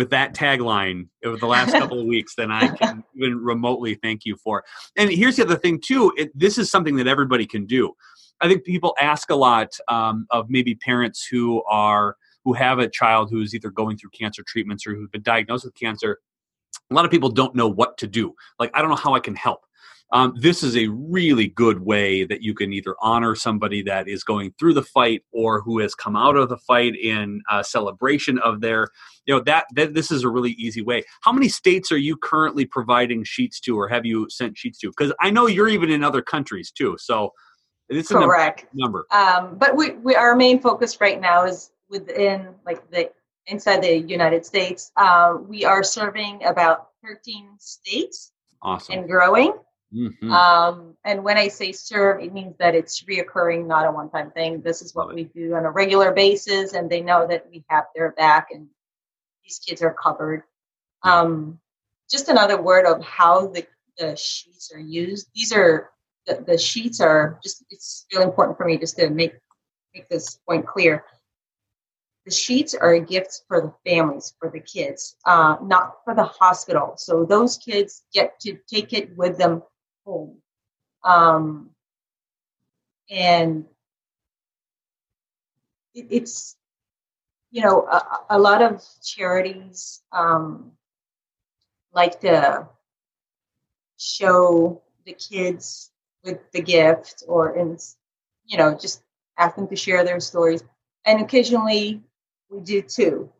with 0.00 0.08
that 0.08 0.32
tagline 0.32 1.06
over 1.26 1.36
the 1.36 1.46
last 1.46 1.72
couple 1.72 2.00
of 2.00 2.06
weeks 2.14 2.34
than 2.34 2.50
I 2.50 2.68
can 2.68 3.04
even 3.14 3.36
remotely 3.36 3.96
thank 3.96 4.24
you 4.24 4.34
for. 4.34 4.64
And 4.96 5.10
here's 5.10 5.36
the 5.36 5.42
other 5.42 5.58
thing 5.58 5.78
too. 5.78 6.10
It, 6.16 6.30
this 6.34 6.56
is 6.56 6.70
something 6.70 6.96
that 6.96 7.06
everybody 7.06 7.44
can 7.44 7.66
do. 7.66 7.92
I 8.40 8.48
think 8.48 8.64
people 8.64 8.96
ask 8.98 9.28
a 9.28 9.34
lot 9.34 9.68
um, 9.88 10.26
of 10.30 10.48
maybe 10.48 10.74
parents 10.74 11.26
who 11.30 11.62
are 11.64 12.16
who 12.46 12.54
have 12.54 12.78
a 12.78 12.88
child 12.88 13.28
who's 13.28 13.54
either 13.54 13.68
going 13.68 13.98
through 13.98 14.08
cancer 14.18 14.42
treatments 14.46 14.86
or 14.86 14.94
who've 14.94 15.12
been 15.12 15.20
diagnosed 15.20 15.66
with 15.66 15.74
cancer, 15.74 16.18
a 16.90 16.94
lot 16.94 17.04
of 17.04 17.10
people 17.10 17.28
don't 17.28 17.54
know 17.54 17.68
what 17.68 17.98
to 17.98 18.06
do. 18.06 18.34
Like, 18.58 18.70
I 18.72 18.80
don't 18.80 18.88
know 18.88 18.96
how 18.96 19.12
I 19.12 19.20
can 19.20 19.34
help. 19.34 19.66
Um, 20.12 20.34
this 20.36 20.64
is 20.64 20.76
a 20.76 20.88
really 20.88 21.46
good 21.46 21.80
way 21.80 22.24
that 22.24 22.42
you 22.42 22.52
can 22.52 22.72
either 22.72 22.96
honor 23.00 23.36
somebody 23.36 23.80
that 23.82 24.08
is 24.08 24.24
going 24.24 24.52
through 24.58 24.74
the 24.74 24.82
fight 24.82 25.22
or 25.32 25.60
who 25.60 25.78
has 25.78 25.94
come 25.94 26.16
out 26.16 26.36
of 26.36 26.48
the 26.48 26.56
fight 26.56 26.96
in 26.96 27.42
a 27.48 27.62
celebration 27.62 28.38
of 28.40 28.60
their 28.60 28.88
you 29.26 29.34
know 29.34 29.40
that, 29.42 29.66
that 29.76 29.94
this 29.94 30.10
is 30.10 30.24
a 30.24 30.28
really 30.28 30.52
easy 30.52 30.82
way 30.82 31.04
how 31.20 31.30
many 31.30 31.48
states 31.48 31.92
are 31.92 31.98
you 31.98 32.16
currently 32.16 32.64
providing 32.64 33.22
sheets 33.22 33.60
to 33.60 33.78
or 33.78 33.86
have 33.86 34.04
you 34.04 34.26
sent 34.30 34.58
sheets 34.58 34.78
to 34.78 34.88
because 34.88 35.12
i 35.20 35.30
know 35.30 35.46
you're 35.46 35.68
even 35.68 35.90
in 35.90 36.02
other 36.02 36.22
countries 36.22 36.72
too 36.72 36.96
so 36.98 37.30
it's 37.88 38.08
correct 38.08 38.66
number 38.74 39.06
um, 39.12 39.56
but 39.58 39.76
we, 39.76 39.90
we 39.90 40.16
our 40.16 40.34
main 40.34 40.58
focus 40.58 41.00
right 41.00 41.20
now 41.20 41.44
is 41.44 41.70
within 41.88 42.48
like 42.64 42.90
the 42.90 43.10
inside 43.50 43.82
the 43.82 43.98
United 43.98 44.46
States. 44.46 44.92
Uh, 44.96 45.36
we 45.46 45.64
are 45.64 45.82
serving 45.82 46.44
about 46.44 46.88
13 47.04 47.50
states 47.58 48.32
awesome. 48.62 48.98
and 48.98 49.08
growing. 49.08 49.52
Mm-hmm. 49.94 50.30
Um, 50.30 50.94
and 51.04 51.24
when 51.24 51.36
I 51.36 51.48
say 51.48 51.72
serve, 51.72 52.22
it 52.22 52.32
means 52.32 52.54
that 52.58 52.74
it's 52.74 53.02
reoccurring, 53.02 53.66
not 53.66 53.86
a 53.86 53.90
one-time 53.90 54.30
thing. 54.30 54.60
This 54.60 54.82
is 54.82 54.94
what 54.94 55.12
we 55.12 55.24
do 55.24 55.54
on 55.54 55.64
a 55.64 55.70
regular 55.70 56.12
basis, 56.12 56.74
and 56.74 56.88
they 56.88 57.00
know 57.00 57.26
that 57.26 57.46
we 57.50 57.64
have 57.68 57.84
their 57.94 58.12
back, 58.12 58.48
and 58.52 58.68
these 59.44 59.58
kids 59.58 59.82
are 59.82 59.96
covered. 60.00 60.44
Um, 61.02 61.58
just 62.10 62.28
another 62.28 62.60
word 62.60 62.86
of 62.86 63.02
how 63.02 63.48
the, 63.48 63.66
the 63.98 64.16
sheets 64.16 64.70
are 64.72 64.80
used. 64.80 65.28
These 65.34 65.52
are 65.52 65.90
the, 66.26 66.44
the 66.46 66.58
sheets 66.58 67.00
are 67.00 67.40
just. 67.42 67.64
It's 67.70 68.06
really 68.12 68.26
important 68.26 68.58
for 68.58 68.66
me 68.66 68.78
just 68.78 68.96
to 68.98 69.10
make 69.10 69.34
make 69.94 70.08
this 70.08 70.38
point 70.46 70.66
clear 70.66 71.04
the 72.26 72.30
sheets 72.30 72.74
are 72.74 72.92
a 72.92 73.00
gift 73.00 73.42
for 73.48 73.60
the 73.60 73.90
families, 73.90 74.34
for 74.38 74.50
the 74.50 74.60
kids, 74.60 75.16
uh, 75.24 75.56
not 75.62 75.96
for 76.04 76.14
the 76.14 76.24
hospital. 76.24 76.94
So 76.96 77.24
those 77.24 77.56
kids 77.56 78.04
get 78.12 78.38
to 78.40 78.58
take 78.72 78.92
it 78.92 79.16
with 79.16 79.38
them 79.38 79.62
home. 80.10 80.36
Um, 81.04 81.70
and 83.10 83.64
it, 85.94 86.06
it's, 86.10 86.56
you 87.50 87.62
know, 87.62 87.86
a, 87.86 88.02
a 88.30 88.38
lot 88.38 88.62
of 88.62 88.82
charities 89.02 90.02
um, 90.12 90.72
like 91.92 92.20
to 92.20 92.68
show 93.98 94.82
the 95.04 95.12
kids 95.12 95.90
with 96.24 96.38
the 96.52 96.62
gift 96.62 97.22
or 97.28 97.56
in 97.56 97.76
you 98.46 98.56
know 98.58 98.76
just 98.76 99.02
ask 99.38 99.56
them 99.56 99.68
to 99.68 99.76
share 99.76 100.04
their 100.04 100.20
stories 100.20 100.64
and 101.04 101.20
occasionally 101.20 102.02
we 102.50 102.60
do 102.60 102.82
too 102.82 103.30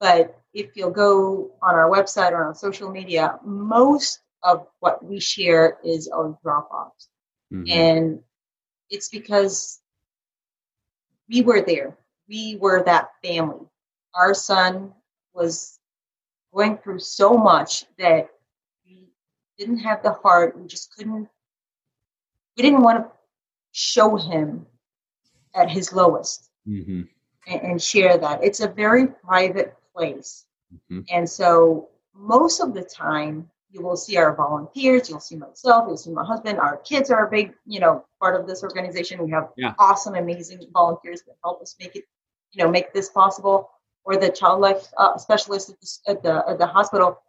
but 0.00 0.38
if 0.52 0.76
you'll 0.76 0.90
go 0.90 1.50
on 1.62 1.74
our 1.74 1.88
website 1.90 2.32
or 2.32 2.44
on 2.44 2.54
social 2.54 2.90
media 2.90 3.38
most 3.44 4.20
of 4.42 4.66
what 4.80 5.04
we 5.04 5.20
share 5.20 5.78
is 5.84 6.08
our 6.08 6.38
drop 6.42 6.70
offs 6.72 7.08
mm-hmm. 7.52 7.70
and 7.70 8.20
it's 8.88 9.08
because 9.08 9.80
we 11.28 11.42
were 11.42 11.62
there 11.62 11.96
we 12.28 12.56
were 12.60 12.82
that 12.84 13.10
family 13.22 13.66
our 14.14 14.34
son 14.34 14.92
was 15.34 15.78
going 16.54 16.76
through 16.78 16.98
so 16.98 17.36
much 17.36 17.84
that 17.98 18.28
we 18.84 19.08
didn't 19.58 19.78
have 19.78 20.02
the 20.02 20.12
heart 20.12 20.58
we 20.58 20.66
just 20.66 20.94
couldn't 20.94 21.28
we 22.56 22.62
didn't 22.62 22.82
want 22.82 22.98
to 22.98 23.10
show 23.72 24.16
him 24.16 24.66
at 25.54 25.70
his 25.70 25.92
lowest 25.92 26.50
mm-hmm. 26.68 27.02
and, 27.46 27.62
and, 27.62 27.82
share 27.82 28.18
that. 28.18 28.42
It's 28.42 28.60
a 28.60 28.68
very 28.68 29.06
private 29.06 29.74
place. 29.94 30.46
Mm-hmm. 30.74 31.00
And 31.10 31.28
so 31.28 31.88
most 32.14 32.60
of 32.60 32.74
the 32.74 32.82
time 32.82 33.48
you 33.70 33.82
will 33.82 33.96
see 33.96 34.16
our 34.16 34.34
volunteers, 34.34 35.08
you'll 35.08 35.20
see 35.20 35.36
myself, 35.36 35.84
you'll 35.86 35.96
see 35.96 36.10
my 36.10 36.24
husband, 36.24 36.58
our 36.58 36.78
kids 36.78 37.10
are 37.10 37.26
a 37.26 37.30
big, 37.30 37.54
you 37.66 37.80
know, 37.80 38.04
part 38.20 38.38
of 38.38 38.46
this 38.46 38.62
organization. 38.62 39.22
We 39.22 39.30
have 39.30 39.48
yeah. 39.56 39.74
awesome, 39.78 40.14
amazing 40.14 40.64
volunteers 40.72 41.22
that 41.26 41.36
help 41.44 41.62
us 41.62 41.76
make 41.78 41.94
it, 41.96 42.04
you 42.52 42.62
know, 42.62 42.70
make 42.70 42.92
this 42.92 43.08
possible. 43.10 43.70
Or 44.04 44.16
the 44.16 44.30
child 44.30 44.60
life 44.60 44.86
uh, 44.96 45.18
specialist 45.18 45.70
at 45.70 45.76
the, 45.80 46.10
at 46.10 46.22
the, 46.22 46.50
at 46.52 46.58
the 46.58 46.66
hospital. 46.66 47.20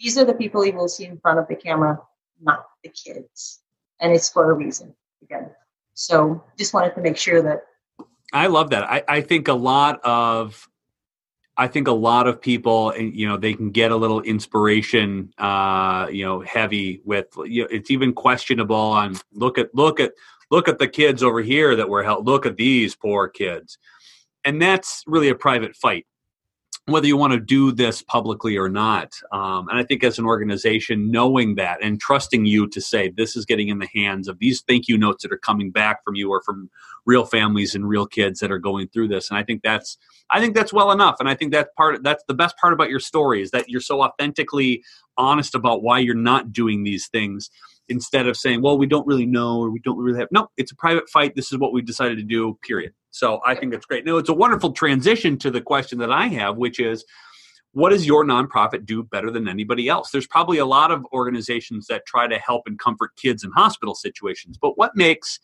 These 0.00 0.18
are 0.18 0.24
the 0.24 0.34
people 0.34 0.66
you 0.66 0.72
will 0.72 0.88
see 0.88 1.04
in 1.04 1.16
front 1.18 1.38
of 1.38 1.46
the 1.46 1.54
camera, 1.54 2.00
not 2.42 2.66
the 2.82 2.90
kids 2.90 3.60
and 4.00 4.12
it's 4.12 4.28
for 4.28 4.50
a 4.50 4.54
reason 4.54 4.94
again. 5.22 5.50
So 5.94 6.42
just 6.58 6.74
wanted 6.74 6.94
to 6.94 7.00
make 7.00 7.16
sure 7.16 7.42
that. 7.42 7.62
I 8.32 8.48
love 8.48 8.70
that. 8.70 8.84
I, 8.84 9.02
I 9.08 9.20
think 9.20 9.48
a 9.48 9.54
lot 9.54 10.00
of 10.04 10.68
I 11.58 11.68
think 11.68 11.88
a 11.88 11.92
lot 11.92 12.26
of 12.26 12.40
people, 12.40 12.94
you 12.96 13.26
know, 13.26 13.36
they 13.36 13.54
can 13.54 13.70
get 13.70 13.90
a 13.90 13.96
little 13.96 14.20
inspiration, 14.20 15.32
uh, 15.38 16.06
you 16.10 16.24
know, 16.24 16.40
heavy 16.40 17.00
with. 17.04 17.28
You 17.44 17.62
know, 17.62 17.68
it's 17.70 17.90
even 17.90 18.12
questionable 18.12 18.76
on 18.76 19.16
look 19.32 19.56
at 19.58 19.74
look 19.74 19.98
at 19.98 20.12
look 20.50 20.68
at 20.68 20.78
the 20.78 20.88
kids 20.88 21.22
over 21.22 21.40
here 21.40 21.74
that 21.76 21.88
were 21.88 22.02
held. 22.02 22.26
Look 22.26 22.44
at 22.44 22.56
these 22.56 22.94
poor 22.94 23.28
kids, 23.28 23.78
and 24.44 24.60
that's 24.60 25.02
really 25.06 25.28
a 25.28 25.34
private 25.34 25.74
fight 25.76 26.06
whether 26.86 27.06
you 27.08 27.16
want 27.16 27.32
to 27.32 27.40
do 27.40 27.72
this 27.72 28.00
publicly 28.00 28.56
or 28.56 28.68
not. 28.68 29.12
Um, 29.32 29.68
and 29.68 29.78
I 29.78 29.82
think 29.82 30.04
as 30.04 30.20
an 30.20 30.24
organization, 30.24 31.10
knowing 31.10 31.56
that 31.56 31.82
and 31.82 32.00
trusting 32.00 32.46
you 32.46 32.68
to 32.68 32.80
say 32.80 33.08
this 33.10 33.34
is 33.34 33.44
getting 33.44 33.68
in 33.68 33.80
the 33.80 33.88
hands 33.92 34.28
of 34.28 34.38
these 34.38 34.62
thank 34.62 34.86
you 34.86 34.96
notes 34.96 35.24
that 35.24 35.32
are 35.32 35.38
coming 35.38 35.72
back 35.72 36.04
from 36.04 36.14
you 36.14 36.30
or 36.30 36.42
from 36.42 36.70
real 37.04 37.24
families 37.24 37.74
and 37.74 37.88
real 37.88 38.06
kids 38.06 38.38
that 38.38 38.52
are 38.52 38.58
going 38.58 38.86
through 38.88 39.08
this. 39.08 39.30
And 39.30 39.38
I 39.38 39.42
think 39.42 39.62
that's 39.62 39.98
I 40.30 40.40
think 40.40 40.54
that's 40.54 40.72
well 40.72 40.92
enough. 40.92 41.16
And 41.18 41.28
I 41.28 41.34
think 41.34 41.52
that 41.52 41.74
part 41.74 42.04
that's 42.04 42.22
the 42.28 42.34
best 42.34 42.56
part 42.56 42.72
about 42.72 42.88
your 42.88 43.00
story 43.00 43.42
is 43.42 43.50
that 43.50 43.68
you're 43.68 43.80
so 43.80 44.02
authentically 44.02 44.84
honest 45.18 45.56
about 45.56 45.82
why 45.82 45.98
you're 45.98 46.14
not 46.14 46.52
doing 46.52 46.84
these 46.84 47.08
things 47.08 47.50
instead 47.88 48.26
of 48.26 48.36
saying, 48.36 48.62
well, 48.62 48.78
we 48.78 48.86
don't 48.86 49.06
really 49.06 49.26
know 49.26 49.58
or 49.58 49.70
we 49.70 49.80
don't 49.80 49.98
really 49.98 50.18
have. 50.18 50.28
No, 50.30 50.50
it's 50.56 50.72
a 50.72 50.76
private 50.76 51.08
fight. 51.08 51.34
This 51.34 51.52
is 51.52 51.58
what 51.58 51.72
we 51.72 51.82
decided 51.82 52.18
to 52.18 52.24
do, 52.24 52.58
period. 52.62 52.92
So 53.16 53.40
I 53.46 53.54
think 53.54 53.72
that's 53.72 53.86
great. 53.86 54.04
Now, 54.04 54.18
it's 54.18 54.28
a 54.28 54.34
wonderful 54.34 54.72
transition 54.72 55.38
to 55.38 55.50
the 55.50 55.62
question 55.62 55.98
that 56.00 56.12
I 56.12 56.26
have, 56.26 56.58
which 56.58 56.78
is, 56.78 57.02
what 57.72 57.88
does 57.88 58.06
your 58.06 58.26
nonprofit 58.26 58.84
do 58.84 59.02
better 59.02 59.30
than 59.30 59.48
anybody 59.48 59.88
else? 59.88 60.10
There's 60.10 60.26
probably 60.26 60.58
a 60.58 60.66
lot 60.66 60.90
of 60.90 61.02
organizations 61.14 61.86
that 61.86 62.04
try 62.06 62.26
to 62.26 62.38
help 62.38 62.64
and 62.66 62.78
comfort 62.78 63.12
kids 63.16 63.42
in 63.42 63.50
hospital 63.52 63.94
situations, 63.94 64.58
but 64.60 64.76
what 64.76 64.96
makes 64.96 65.40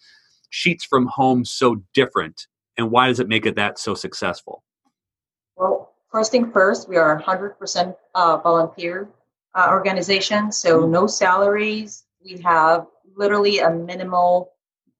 Sheets 0.50 0.84
from 0.84 1.06
Home 1.06 1.46
so 1.46 1.82
different, 1.94 2.46
and 2.76 2.90
why 2.90 3.08
does 3.08 3.20
it 3.20 3.28
make 3.28 3.46
it 3.46 3.56
that 3.56 3.78
so 3.78 3.94
successful? 3.94 4.62
Well, 5.56 5.94
first 6.10 6.30
thing 6.30 6.52
first, 6.52 6.90
we 6.90 6.98
are 6.98 7.16
a 7.16 7.22
100% 7.22 7.96
uh, 8.14 8.36
volunteer 8.36 9.08
uh, 9.54 9.68
organization, 9.70 10.52
so 10.52 10.82
mm-hmm. 10.82 10.92
no 10.92 11.06
salaries. 11.06 12.04
We 12.22 12.38
have 12.42 12.86
literally 13.16 13.60
a 13.60 13.70
minimal 13.70 14.52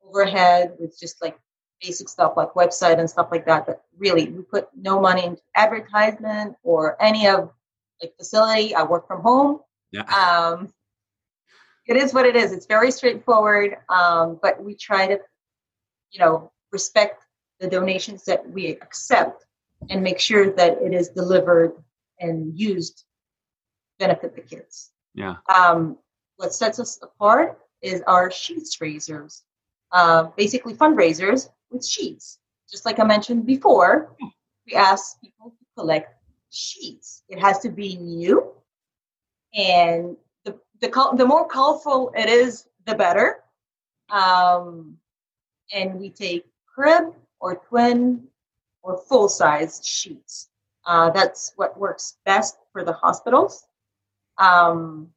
overhead 0.07 0.73
with 0.79 0.99
just 0.99 1.21
like 1.21 1.37
basic 1.83 2.09
stuff 2.09 2.35
like 2.37 2.53
website 2.55 2.99
and 2.99 3.09
stuff 3.09 3.29
like 3.31 3.47
that. 3.47 3.67
But 3.67 3.83
really, 3.99 4.29
we 4.29 4.43
put 4.43 4.69
no 4.77 5.01
money 5.01 5.25
into 5.25 5.43
advertisement 5.57 6.57
or 6.62 7.03
any 7.03 7.27
of 7.27 7.51
like 8.01 8.15
facility. 8.17 8.75
I 8.75 8.83
work 8.85 9.07
from 9.07 9.23
home. 9.23 9.61
Yeah. 9.91 10.03
Um, 10.03 10.73
it 11.87 11.97
is 11.97 12.15
what 12.15 12.27
it 12.27 12.37
is. 12.37 12.53
It's 12.53 12.67
very 12.67 12.91
straightforward, 12.91 13.77
um, 13.89 14.39
but 14.41 14.62
we 14.62 14.75
try 14.75 15.07
to, 15.09 15.19
you 16.11 16.21
know, 16.21 16.53
respect 16.71 17.25
the 17.61 17.69
donations 17.69 18.25
that 18.25 18.49
we 18.49 18.69
accept 18.69 19.45
and 19.91 20.03
make 20.03 20.21
sure 20.21 20.53
that 20.53 20.81
it 20.81 20.95
is 20.95 21.09
delivered 21.09 21.73
and 22.21 22.59
used 22.59 23.05
benefit 23.99 24.35
the 24.35 24.43
kids. 24.43 24.91
Yeah. 25.15 25.37
Um, 25.53 25.99
what 26.37 26.55
sets 26.55 26.79
us 26.79 26.99
apart 27.03 27.59
is 27.83 28.03
our 28.07 28.31
sheets 28.31 28.81
raisers, 28.81 29.43
uh, 29.91 30.25
basically 30.37 30.75
fundraisers 30.75 31.49
with 31.73 31.87
sheets. 31.87 32.38
Just 32.71 32.85
like 32.87 32.99
I 32.99 33.05
mentioned 33.05 33.47
before, 33.47 34.14
we 34.67 34.75
ask 34.75 35.21
people 35.21 35.50
to 35.50 35.64
collect 35.76 36.14
sheets. 36.50 37.23
It 37.29 37.38
has 37.38 37.59
to 37.61 37.71
be 37.71 37.97
new, 37.97 38.52
and 39.55 40.17
the 40.45 40.59
the, 40.81 41.14
the 41.17 41.26
more 41.26 41.47
colorful 41.47 42.12
it 42.17 42.29
is, 42.29 42.67
the 42.87 42.95
better. 42.95 43.43
Um, 44.11 44.99
and 45.73 45.99
we 45.99 46.11
take 46.11 46.45
crib 46.75 47.14
or 47.41 47.57
twin 47.57 48.25
or 48.83 48.99
full 48.99 49.29
size 49.29 49.81
sheets. 49.85 50.49
Uh, 50.87 51.11
that's 51.11 51.52
what 51.57 51.79
works 51.79 52.17
best 52.25 52.57
for 52.73 52.85
the 52.85 52.93
hospitals. 52.93 53.64
Um, 54.38 55.09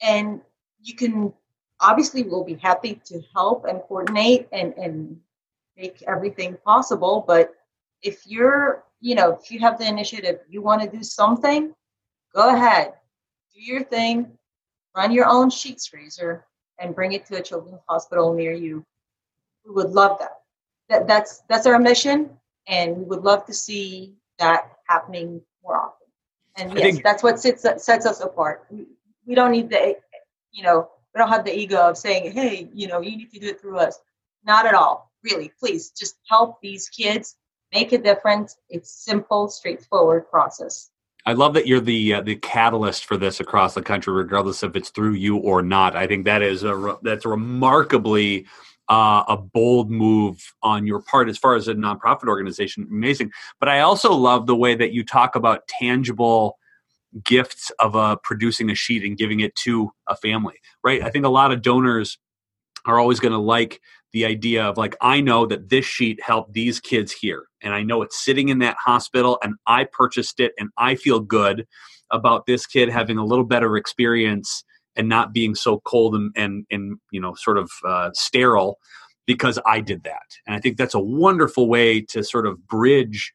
and 0.00 0.40
you 0.80 0.94
can 0.94 1.32
obviously 1.80 2.22
we'll 2.22 2.44
be 2.44 2.54
happy 2.54 3.00
to 3.04 3.20
help 3.34 3.64
and 3.64 3.80
coordinate 3.82 4.48
and, 4.52 4.74
and 4.74 5.20
make 5.76 6.02
everything 6.06 6.56
possible. 6.64 7.24
But 7.26 7.54
if 8.02 8.26
you're, 8.26 8.84
you 9.00 9.14
know, 9.14 9.38
if 9.40 9.50
you 9.50 9.58
have 9.60 9.78
the 9.78 9.86
initiative, 9.86 10.40
you 10.48 10.62
want 10.62 10.82
to 10.82 10.88
do 10.88 11.02
something, 11.02 11.74
go 12.34 12.54
ahead, 12.54 12.94
do 13.54 13.62
your 13.62 13.82
thing, 13.82 14.30
run 14.96 15.12
your 15.12 15.26
own 15.26 15.50
sheets 15.50 15.92
raiser, 15.92 16.44
and 16.78 16.94
bring 16.94 17.12
it 17.12 17.26
to 17.26 17.36
a 17.36 17.42
children's 17.42 17.80
hospital 17.88 18.34
near 18.34 18.52
you. 18.52 18.84
We 19.64 19.72
would 19.72 19.90
love 19.90 20.18
that. 20.18 20.40
that 20.88 21.06
that's 21.06 21.42
that's 21.48 21.66
our 21.66 21.78
mission, 21.78 22.30
and 22.66 22.96
we 22.96 23.04
would 23.04 23.22
love 23.22 23.46
to 23.46 23.54
see 23.54 24.14
that 24.38 24.72
happening 24.86 25.40
more 25.62 25.76
often. 25.76 26.06
And 26.56 26.72
yes, 26.72 26.82
think, 26.82 27.04
that's 27.04 27.22
what 27.22 27.40
sets 27.40 27.62
sets 27.62 28.06
us 28.06 28.20
apart. 28.20 28.66
We, 28.70 28.86
we 29.26 29.34
don't 29.34 29.52
need 29.52 29.70
the, 29.70 29.96
you 30.52 30.62
know, 30.62 30.90
we 31.14 31.18
don't 31.18 31.30
have 31.30 31.44
the 31.44 31.56
ego 31.56 31.78
of 31.88 31.96
saying, 31.96 32.32
hey, 32.32 32.68
you 32.74 32.86
know, 32.86 33.00
you 33.00 33.16
need 33.16 33.32
to 33.32 33.38
do 33.38 33.48
it 33.48 33.60
through 33.60 33.78
us. 33.78 33.98
Not 34.44 34.66
at 34.66 34.74
all 34.74 35.13
really, 35.24 35.52
please 35.58 35.90
just 35.90 36.16
help 36.28 36.60
these 36.60 36.88
kids 36.88 37.36
make 37.72 37.92
a 37.92 37.98
difference. 37.98 38.56
It's 38.68 38.90
simple, 38.90 39.48
straightforward 39.48 40.30
process. 40.30 40.90
I 41.26 41.32
love 41.32 41.54
that 41.54 41.66
you're 41.66 41.80
the 41.80 42.14
uh, 42.14 42.20
the 42.20 42.36
catalyst 42.36 43.06
for 43.06 43.16
this 43.16 43.40
across 43.40 43.74
the 43.74 43.82
country, 43.82 44.12
regardless 44.12 44.62
if 44.62 44.76
it's 44.76 44.90
through 44.90 45.14
you 45.14 45.38
or 45.38 45.62
not. 45.62 45.96
I 45.96 46.06
think 46.06 46.26
that 46.26 46.42
is 46.42 46.64
a 46.64 46.98
that's 47.02 47.24
remarkably 47.24 48.46
uh, 48.90 49.24
a 49.26 49.36
bold 49.38 49.90
move 49.90 50.52
on 50.62 50.86
your 50.86 51.00
part 51.00 51.30
as 51.30 51.38
far 51.38 51.54
as 51.54 51.66
a 51.66 51.74
nonprofit 51.74 52.28
organization. 52.28 52.86
Amazing, 52.90 53.32
but 53.58 53.70
I 53.70 53.80
also 53.80 54.12
love 54.12 54.46
the 54.46 54.56
way 54.56 54.74
that 54.74 54.92
you 54.92 55.02
talk 55.02 55.34
about 55.34 55.66
tangible 55.66 56.58
gifts 57.24 57.70
of 57.78 57.96
uh, 57.96 58.16
producing 58.16 58.70
a 58.70 58.74
sheet 58.74 59.02
and 59.02 59.16
giving 59.16 59.40
it 59.40 59.54
to 59.56 59.92
a 60.06 60.16
family. 60.16 60.56
Right? 60.82 61.02
I 61.02 61.08
think 61.08 61.24
a 61.24 61.30
lot 61.30 61.52
of 61.52 61.62
donors 61.62 62.18
are 62.84 62.98
always 62.98 63.18
going 63.18 63.32
to 63.32 63.38
like 63.38 63.80
the 64.14 64.24
idea 64.24 64.64
of 64.64 64.78
like 64.78 64.96
i 65.02 65.20
know 65.20 65.44
that 65.44 65.68
this 65.68 65.84
sheet 65.84 66.22
helped 66.22 66.54
these 66.54 66.80
kids 66.80 67.12
here 67.12 67.46
and 67.60 67.74
i 67.74 67.82
know 67.82 68.00
it's 68.00 68.24
sitting 68.24 68.48
in 68.48 68.60
that 68.60 68.76
hospital 68.78 69.38
and 69.42 69.56
i 69.66 69.84
purchased 69.84 70.40
it 70.40 70.52
and 70.56 70.70
i 70.78 70.94
feel 70.94 71.20
good 71.20 71.66
about 72.10 72.46
this 72.46 72.64
kid 72.64 72.88
having 72.88 73.18
a 73.18 73.24
little 73.24 73.44
better 73.44 73.76
experience 73.76 74.64
and 74.96 75.08
not 75.08 75.34
being 75.34 75.54
so 75.54 75.80
cold 75.80 76.14
and 76.14 76.32
and, 76.36 76.64
and 76.70 76.98
you 77.10 77.20
know 77.20 77.34
sort 77.34 77.58
of 77.58 77.70
uh, 77.84 78.08
sterile 78.14 78.78
because 79.26 79.58
i 79.66 79.80
did 79.80 80.04
that 80.04 80.38
and 80.46 80.54
i 80.54 80.60
think 80.60 80.76
that's 80.78 80.94
a 80.94 81.00
wonderful 81.00 81.68
way 81.68 82.00
to 82.00 82.22
sort 82.22 82.46
of 82.46 82.66
bridge 82.68 83.32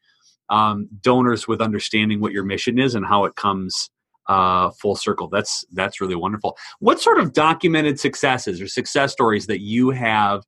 um, 0.48 0.88
donors 1.00 1.46
with 1.46 1.60
understanding 1.60 2.20
what 2.20 2.32
your 2.32 2.42
mission 2.42 2.78
is 2.78 2.96
and 2.96 3.06
how 3.06 3.24
it 3.24 3.36
comes 3.36 3.88
uh, 4.26 4.70
full 4.70 4.94
circle. 4.94 5.28
That's 5.28 5.64
that's 5.72 6.00
really 6.00 6.14
wonderful. 6.14 6.56
What 6.78 7.00
sort 7.00 7.18
of 7.18 7.32
documented 7.32 7.98
successes 7.98 8.60
or 8.60 8.68
success 8.68 9.12
stories 9.12 9.46
that 9.46 9.60
you 9.60 9.90
have 9.90 10.44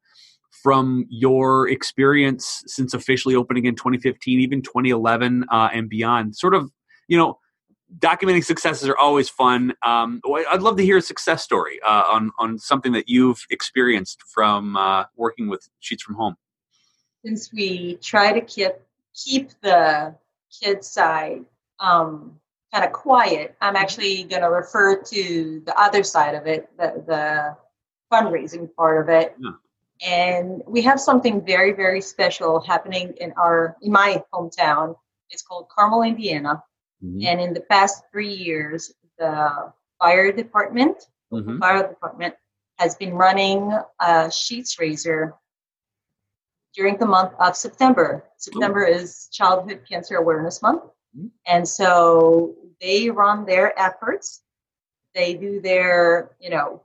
from 0.63 1.07
your 1.09 1.69
experience 1.69 2.63
since 2.67 2.95
officially 2.95 3.35
opening 3.35 3.67
in 3.67 3.75
2015, 3.75 4.41
even 4.41 4.63
2011 4.63 5.45
uh, 5.51 5.69
and 5.73 5.89
beyond? 5.89 6.37
Sort 6.37 6.55
of, 6.55 6.71
you 7.09 7.17
know, 7.17 7.39
documenting 7.99 8.45
successes 8.45 8.89
are 8.89 8.97
always 8.97 9.29
fun. 9.29 9.75
Um, 9.83 10.21
I'd 10.49 10.63
love 10.63 10.77
to 10.77 10.85
hear 10.85 10.97
a 10.97 11.03
success 11.03 11.43
story 11.43 11.81
uh, 11.85 12.05
on 12.09 12.31
on 12.39 12.59
something 12.59 12.93
that 12.93 13.09
you've 13.09 13.45
experienced 13.51 14.23
from 14.23 14.77
uh, 14.77 15.05
working 15.17 15.49
with 15.49 15.69
Sheets 15.81 16.03
from 16.03 16.15
Home. 16.17 16.37
Since 17.25 17.53
we 17.53 17.97
try 17.97 18.33
to 18.33 18.41
keep 18.41 18.73
keep 19.15 19.51
the 19.61 20.15
kids 20.63 20.89
side 20.89 21.45
um, 21.81 22.39
kind 22.73 22.85
of 22.85 22.93
quiet, 22.93 23.57
I'm 23.61 23.77
actually 23.77 24.25
going 24.25 24.43
to 24.43 24.51
refer 24.51 25.03
to 25.03 25.63
the 25.65 25.81
other 25.81 26.03
side 26.03 26.35
of 26.35 26.47
it, 26.47 26.71
the, 26.79 27.03
the 27.07 27.57
fundraising 28.13 28.75
part 28.75 29.03
of 29.03 29.09
it. 29.09 29.35
Yeah. 29.39 29.51
And 30.03 30.63
we 30.67 30.83
have 30.83 31.01
something 31.01 31.45
very, 31.45 31.73
very 31.73 32.01
special 32.01 32.61
happening 32.61 33.15
in 33.21 33.33
our 33.37 33.77
in 33.83 33.93
my 33.93 34.23
hometown. 34.35 34.97
It's 35.31 35.43
called 35.43 35.69
Carmel, 35.69 36.03
Indiana. 36.03 36.63
Mm-hmm. 37.03 37.27
And 37.27 37.41
in 37.41 37.55
the 37.55 37.61
past 37.61 38.03
three 38.11 38.33
years, 38.33 38.93
the 39.19 39.73
fire 39.99 40.33
department, 40.33 41.07
mm-hmm. 41.33 41.59
fire 41.59 41.89
department, 41.89 42.35
has 42.79 42.97
been 42.97 43.15
running 43.15 43.73
a 44.01 44.31
sheets 44.31 44.79
raiser 44.79 45.35
during 46.75 46.99
the 46.99 47.07
month 47.07 47.33
of 47.39 47.57
September. 47.57 48.25
September 48.37 48.83
Ooh. 48.83 48.95
is 48.95 49.29
Childhood 49.33 49.83
Cancer 49.89 50.17
Awareness 50.17 50.63
Month. 50.63 50.83
Mm-hmm. 51.17 51.27
And 51.47 51.69
so 51.69 52.57
they 52.81 53.09
run 53.11 53.47
their 53.47 53.79
efforts. 53.79 54.43
They 55.15 55.35
do 55.35 55.61
their, 55.61 56.33
you 56.41 56.51
know, 56.51 56.83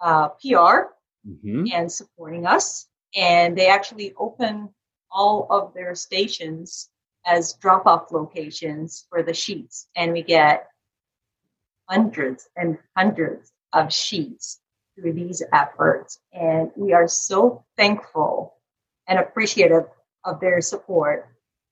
uh, 0.00 0.28
PR 0.28 0.92
mm-hmm. 1.26 1.66
and 1.72 1.90
supporting 1.90 2.46
us. 2.46 2.86
And 3.14 3.56
they 3.56 3.68
actually 3.68 4.14
open 4.18 4.70
all 5.10 5.46
of 5.50 5.74
their 5.74 5.94
stations 5.94 6.90
as 7.26 7.54
drop 7.54 7.86
off 7.86 8.12
locations 8.12 9.06
for 9.08 9.22
the 9.22 9.34
sheets. 9.34 9.88
And 9.96 10.12
we 10.12 10.22
get 10.22 10.68
hundreds 11.88 12.48
and 12.56 12.78
hundreds 12.96 13.52
of 13.72 13.92
sheets 13.92 14.60
through 14.94 15.12
these 15.12 15.42
efforts. 15.52 16.18
And 16.32 16.70
we 16.76 16.92
are 16.92 17.08
so 17.08 17.64
thankful 17.76 18.54
and 19.08 19.18
appreciative 19.18 19.84
of 20.24 20.40
their 20.40 20.60
support. 20.60 21.28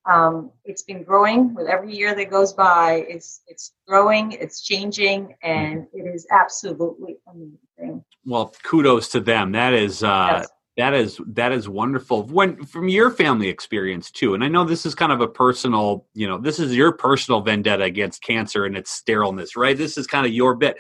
Um, 0.09 0.50
it's 0.65 0.83
been 0.83 1.03
growing 1.03 1.55
with 1.55 1.67
every 1.67 1.95
year 1.95 2.15
that 2.15 2.31
goes 2.31 2.55
by. 2.55 3.05
It's 3.09 3.43
it's 3.47 3.75
growing, 3.87 4.33
it's 4.33 4.62
changing, 4.62 5.35
and 5.43 5.87
it 5.93 6.03
is 6.03 6.27
absolutely 6.31 7.19
amazing. 7.31 8.03
Well, 8.25 8.55
kudos 8.62 9.09
to 9.11 9.21
them. 9.21 9.53
That 9.53 9.75
is 9.75 10.03
uh, 10.03 10.38
yes. 10.38 10.49
that 10.79 10.95
is 10.95 11.21
that 11.27 11.53
is 11.53 11.69
wonderful. 11.69 12.23
When 12.23 12.65
from 12.65 12.88
your 12.88 13.11
family 13.11 13.49
experience 13.49 14.11
too, 14.11 14.33
and 14.33 14.43
I 14.43 14.49
know 14.49 14.65
this 14.65 14.87
is 14.87 14.95
kind 14.95 15.12
of 15.12 15.21
a 15.21 15.29
personal, 15.29 16.07
you 16.15 16.27
know, 16.27 16.38
this 16.38 16.59
is 16.59 16.75
your 16.75 16.93
personal 16.93 17.43
vendetta 17.43 17.85
against 17.85 18.23
cancer 18.23 18.65
and 18.65 18.79
its 18.79 18.91
sterileness, 18.91 19.57
right? 19.57 19.77
This 19.77 19.99
is 19.99 20.07
kind 20.07 20.25
of 20.25 20.33
your 20.33 20.55
bit. 20.55 20.79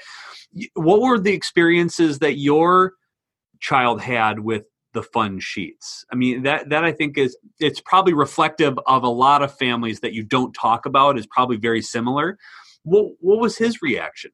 What 0.72 1.02
were 1.02 1.18
the 1.18 1.34
experiences 1.34 2.20
that 2.20 2.38
your 2.38 2.94
child 3.60 4.00
had 4.00 4.40
with 4.40 4.64
the 4.98 5.02
fun 5.04 5.38
sheets. 5.38 6.04
I 6.12 6.16
mean 6.16 6.42
that 6.42 6.70
that 6.70 6.84
I 6.84 6.90
think 6.90 7.16
is 7.16 7.36
it's 7.60 7.80
probably 7.80 8.14
reflective 8.14 8.76
of 8.84 9.04
a 9.04 9.08
lot 9.08 9.42
of 9.42 9.56
families 9.56 10.00
that 10.00 10.12
you 10.12 10.24
don't 10.24 10.52
talk 10.52 10.86
about 10.86 11.16
is 11.16 11.26
probably 11.26 11.56
very 11.56 11.82
similar. 11.82 12.36
What 12.82 13.12
what 13.20 13.38
was 13.38 13.56
his 13.56 13.80
reaction? 13.80 14.32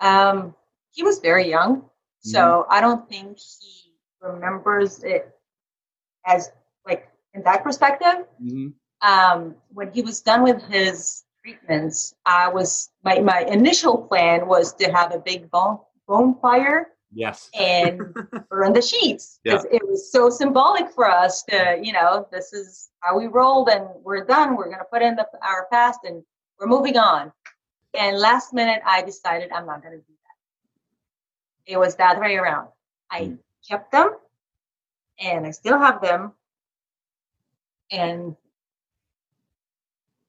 Um, 0.00 0.54
he 0.92 1.02
was 1.02 1.18
very 1.18 1.50
young, 1.50 1.84
so 2.20 2.40
mm-hmm. 2.40 2.72
I 2.72 2.80
don't 2.80 3.06
think 3.10 3.36
he 3.36 3.92
remembers 4.22 5.04
it 5.04 5.30
as 6.24 6.50
like 6.86 7.06
in 7.34 7.42
that 7.42 7.62
perspective. 7.62 8.24
Mm-hmm. 8.42 8.68
Um, 9.02 9.54
when 9.68 9.92
he 9.92 10.00
was 10.00 10.22
done 10.22 10.42
with 10.42 10.62
his 10.64 11.24
treatments, 11.44 12.14
I 12.24 12.48
was 12.48 12.88
my 13.04 13.18
my 13.20 13.40
initial 13.42 13.98
plan 13.98 14.46
was 14.46 14.72
to 14.76 14.90
have 14.90 15.14
a 15.14 15.18
big 15.18 15.50
bone 15.50 15.78
bonfire 16.08 16.88
Yes. 17.12 17.50
And 17.58 18.14
burn 18.50 18.72
the 18.72 18.82
sheets 18.82 19.40
because 19.42 19.66
yeah. 19.70 19.78
it 19.78 19.88
was 19.88 20.10
so 20.12 20.30
symbolic 20.30 20.92
for 20.92 21.10
us 21.10 21.42
to, 21.44 21.78
you 21.82 21.92
know, 21.92 22.28
this 22.30 22.52
is 22.52 22.90
how 23.00 23.18
we 23.18 23.26
rolled 23.26 23.68
and 23.68 23.86
we're 24.02 24.24
done. 24.24 24.56
We're 24.56 24.66
going 24.66 24.78
to 24.78 24.84
put 24.84 25.02
in 25.02 25.16
the, 25.16 25.26
our 25.42 25.66
past 25.72 26.00
and 26.04 26.22
we're 26.58 26.68
moving 26.68 26.96
on. 26.96 27.32
And 27.98 28.18
last 28.18 28.52
minute, 28.52 28.82
I 28.86 29.02
decided 29.02 29.50
I'm 29.50 29.66
not 29.66 29.82
going 29.82 29.94
to 29.94 29.98
do 29.98 30.12
that. 31.66 31.72
It 31.72 31.78
was 31.78 31.96
that 31.96 32.20
way 32.20 32.36
around. 32.36 32.68
I 33.10 33.20
mm. 33.22 33.38
kept 33.68 33.90
them 33.90 34.16
and 35.18 35.46
I 35.46 35.50
still 35.50 35.78
have 35.78 36.00
them. 36.00 36.32
And 37.90 38.36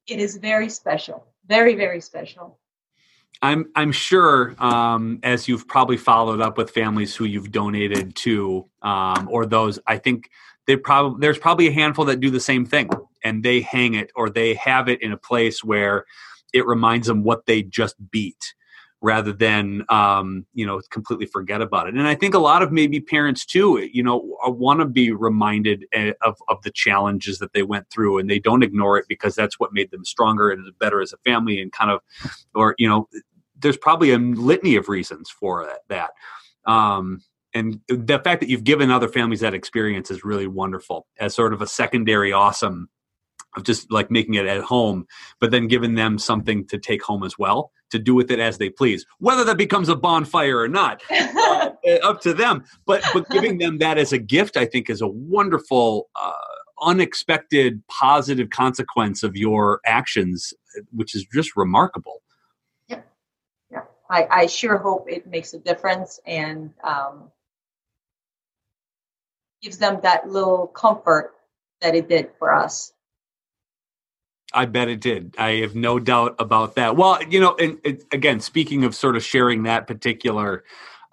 it 0.08 0.20
is 0.20 0.38
very 0.38 0.70
special, 0.70 1.28
very, 1.46 1.76
very 1.76 2.02
special. 2.02 2.58
I'm 3.42 3.72
I'm 3.76 3.92
sure 3.92 4.56
um, 4.60 5.20
as 5.24 5.48
you've 5.48 5.68
probably 5.68 5.98
followed 5.98 6.42
up 6.42 6.58
with 6.58 6.70
families 6.70 7.16
who 7.16 7.26
you've 7.26 7.52
donated 7.52 8.16
to, 8.18 8.68
um, 8.82 9.28
or 9.32 9.46
those 9.46 9.80
I 9.88 9.98
think 9.98 10.30
they 10.68 10.76
probably 10.76 11.20
there's 11.22 11.40
probably 11.40 11.68
a 11.68 11.72
handful 11.72 12.06
that 12.06 12.20
do 12.20 12.30
the 12.30 12.40
same 12.40 12.66
thing, 12.66 12.90
and 13.24 13.44
they 13.44 13.62
hang 13.62 13.96
it 13.96 14.12
or 14.16 14.30
they 14.30 14.54
have 14.56 14.88
it 14.88 15.02
in 15.02 15.12
a 15.12 15.18
place 15.18 15.64
where 15.64 16.06
it 16.54 16.66
reminds 16.68 17.08
them 17.08 17.24
what 17.24 17.46
they 17.46 17.64
just 17.64 17.96
beat, 18.12 18.54
rather 19.02 19.34
than 19.34 19.84
um, 19.90 20.46
you 20.54 20.66
know 20.66 20.82
completely 20.92 21.26
forget 21.26 21.62
about 21.62 21.88
it. 21.88 21.96
And 21.96 22.08
I 22.08 22.16
think 22.16 22.34
a 22.34 22.40
lot 22.40 22.62
of 22.62 22.72
maybe 22.72 23.00
parents 23.00 23.46
too, 23.46 23.90
you 23.92 24.04
know, 24.04 24.38
want 24.46 24.80
to 24.80 24.86
be 24.86 25.12
reminded 25.12 25.86
eh, 25.92 26.14
of 26.22 26.38
of 26.48 26.62
the 26.64 26.72
challenges 26.72 27.40
that 27.40 27.54
they 27.54 27.64
went 27.64 27.90
through, 27.90 28.20
and 28.20 28.30
they 28.30 28.40
don't 28.40 28.64
ignore 28.64 28.98
it 28.98 29.06
because 29.10 29.36
that's 29.36 29.60
what 29.60 29.74
made 29.74 29.92
them 29.92 30.06
stronger 30.06 30.52
and 30.52 30.66
better 30.80 31.02
as 31.02 31.14
a 31.14 31.18
family, 31.18 31.60
and 31.60 31.72
kind 31.72 31.92
of, 31.92 32.02
or 32.54 32.76
you 32.78 32.88
know 32.88 33.10
there's 33.58 33.78
probably 33.78 34.12
a 34.12 34.18
litany 34.18 34.76
of 34.76 34.90
reasons 34.90 35.30
for 35.30 35.70
that. 35.90 36.12
Um, 36.66 37.22
and 37.54 37.82
the 37.88 38.20
fact 38.20 38.40
that 38.40 38.50
you've 38.50 38.64
given 38.64 38.90
other 38.90 39.10
families 39.10 39.42
that 39.42 39.54
experience 39.54 40.10
is 40.10 40.24
really 40.24 40.48
wonderful 40.48 41.06
as 41.20 41.36
sort 41.36 41.54
of 41.54 41.62
a 41.62 41.68
secondary 41.68 42.32
awesome 42.32 42.90
of 43.56 43.64
just 43.64 43.92
like 43.92 44.10
making 44.10 44.36
it 44.36 44.46
at 44.46 44.62
home, 44.62 45.08
but 45.40 45.52
then 45.52 45.68
giving 45.68 45.96
them 45.96 46.18
something 46.18 46.66
to 46.68 46.78
take 46.78 47.04
home 47.04 47.24
as 47.24 47.38
well 47.38 47.72
to 47.92 48.00
do 48.00 48.16
with 48.16 48.32
it 48.32 48.40
as 48.40 48.58
they 48.58 48.70
please, 48.70 49.06
whether 49.20 49.44
that 49.44 49.58
becomes 49.58 49.90
a 49.90 49.96
bonfire 49.96 50.58
or 50.58 50.68
not, 50.68 51.02
uh, 51.12 51.70
up 52.04 52.22
to 52.22 52.34
them. 52.34 52.64
But 52.86 53.04
but 53.14 53.30
giving 53.30 53.58
them 53.58 53.78
that 53.80 53.98
as 53.98 54.14
a 54.14 54.18
gift, 54.18 54.58
I 54.58 54.66
think, 54.66 54.90
is 54.90 55.02
a 55.02 55.08
wonderful, 55.08 56.10
uh, 56.16 56.32
unexpected, 56.82 57.86
positive 57.88 58.50
consequence 58.50 59.24
of 59.24 59.36
your 59.36 59.82
actions, 59.86 60.54
which 60.92 61.16
is 61.16 61.26
just 61.32 61.56
remarkable. 61.56 62.22
Yeah, 62.88 63.02
yeah. 63.72 63.84
I, 64.10 64.28
I 64.32 64.46
sure 64.48 64.78
hope 64.78 65.10
it 65.10 65.28
makes 65.28 65.54
a 65.54 65.60
difference 65.60 66.20
and 66.26 66.74
um, 66.84 67.32
gives 69.62 69.78
them 69.78 70.00
that 70.04 70.30
little 70.30 70.68
comfort 70.68 71.34
that 71.82 71.96
it 71.96 72.10
did 72.10 72.30
for 72.40 72.54
us. 72.54 72.94
I 74.54 74.66
bet 74.66 74.90
it 74.90 75.00
did. 75.00 75.36
I 75.38 75.58
have 75.62 75.76
no 75.76 76.00
doubt 76.00 76.36
about 76.40 76.76
that. 76.76 76.98
Well, 76.98 77.22
you 77.24 77.40
know, 77.40 77.56
and, 77.58 77.80
and 77.86 78.04
again, 78.12 78.40
speaking 78.40 78.84
of 78.84 78.96
sort 78.96 79.16
of 79.16 79.24
sharing 79.24 79.64
that 79.64 79.88
particular 79.88 80.64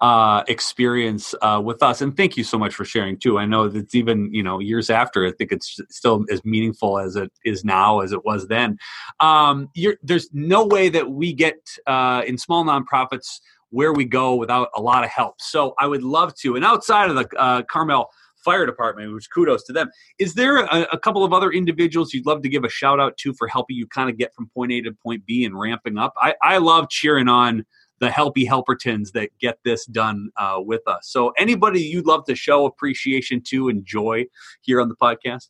uh, 0.01 0.43
experience 0.47 1.35
uh, 1.41 1.61
with 1.63 1.83
us. 1.83 2.01
And 2.01 2.15
thank 2.15 2.37
you 2.37 2.43
so 2.43 2.57
much 2.57 2.73
for 2.73 2.85
sharing 2.85 3.17
too. 3.17 3.37
I 3.37 3.45
know 3.45 3.67
that's 3.67 3.95
even 3.95 4.33
you 4.33 4.41
know 4.41 4.59
years 4.59 4.89
after. 4.89 5.25
I 5.25 5.31
think 5.31 5.51
it's 5.51 5.79
still 5.89 6.25
as 6.31 6.43
meaningful 6.45 6.99
as 6.99 7.15
it 7.15 7.31
is 7.43 7.65
now 7.65 7.99
as 7.99 8.11
it 8.11 8.23
was 8.23 8.47
then. 8.47 8.77
Um, 9.19 9.69
there's 10.01 10.29
no 10.31 10.65
way 10.65 10.89
that 10.89 11.11
we 11.11 11.33
get 11.33 11.57
uh, 11.85 12.23
in 12.25 12.37
small 12.37 12.63
nonprofits 12.63 13.41
where 13.71 13.93
we 13.93 14.05
go 14.05 14.35
without 14.35 14.69
a 14.75 14.81
lot 14.81 15.03
of 15.03 15.09
help. 15.09 15.41
So 15.41 15.75
I 15.77 15.85
would 15.85 16.01
love 16.01 16.33
to. 16.35 16.55
And 16.55 16.65
outside 16.65 17.09
of 17.09 17.15
the 17.15 17.27
uh, 17.37 17.63
Carmel 17.63 18.09
fire 18.43 18.65
department, 18.65 19.13
which 19.13 19.29
kudos 19.29 19.63
to 19.63 19.73
them. 19.73 19.89
Is 20.17 20.33
there 20.33 20.57
a, 20.57 20.87
a, 20.93 20.99
couple 20.99 21.23
of 21.23 21.33
other 21.33 21.51
individuals 21.51 22.13
you'd 22.13 22.25
love 22.25 22.41
to 22.43 22.49
give 22.49 22.63
a 22.63 22.69
shout 22.69 22.99
out 22.99 23.17
to 23.17 23.33
for 23.33 23.47
helping 23.47 23.75
you 23.75 23.87
kind 23.87 24.09
of 24.09 24.17
get 24.17 24.33
from 24.33 24.49
point 24.49 24.71
A 24.71 24.81
to 24.81 24.91
point 24.91 25.25
B 25.25 25.45
and 25.45 25.59
ramping 25.59 25.97
up? 25.97 26.13
I, 26.17 26.35
I 26.41 26.57
love 26.57 26.89
cheering 26.89 27.27
on 27.27 27.65
the 27.99 28.07
helpy 28.07 28.47
helpertons 28.47 29.11
that 29.11 29.29
get 29.39 29.59
this 29.63 29.85
done 29.85 30.29
uh, 30.37 30.57
with 30.59 30.81
us. 30.87 31.09
So, 31.09 31.33
anybody 31.37 31.81
you'd 31.81 32.05
love 32.05 32.25
to 32.25 32.35
show 32.35 32.65
appreciation 32.65 33.41
to, 33.47 33.69
enjoy 33.69 34.25
here 34.61 34.81
on 34.81 34.89
the 34.89 34.95
podcast? 34.95 35.49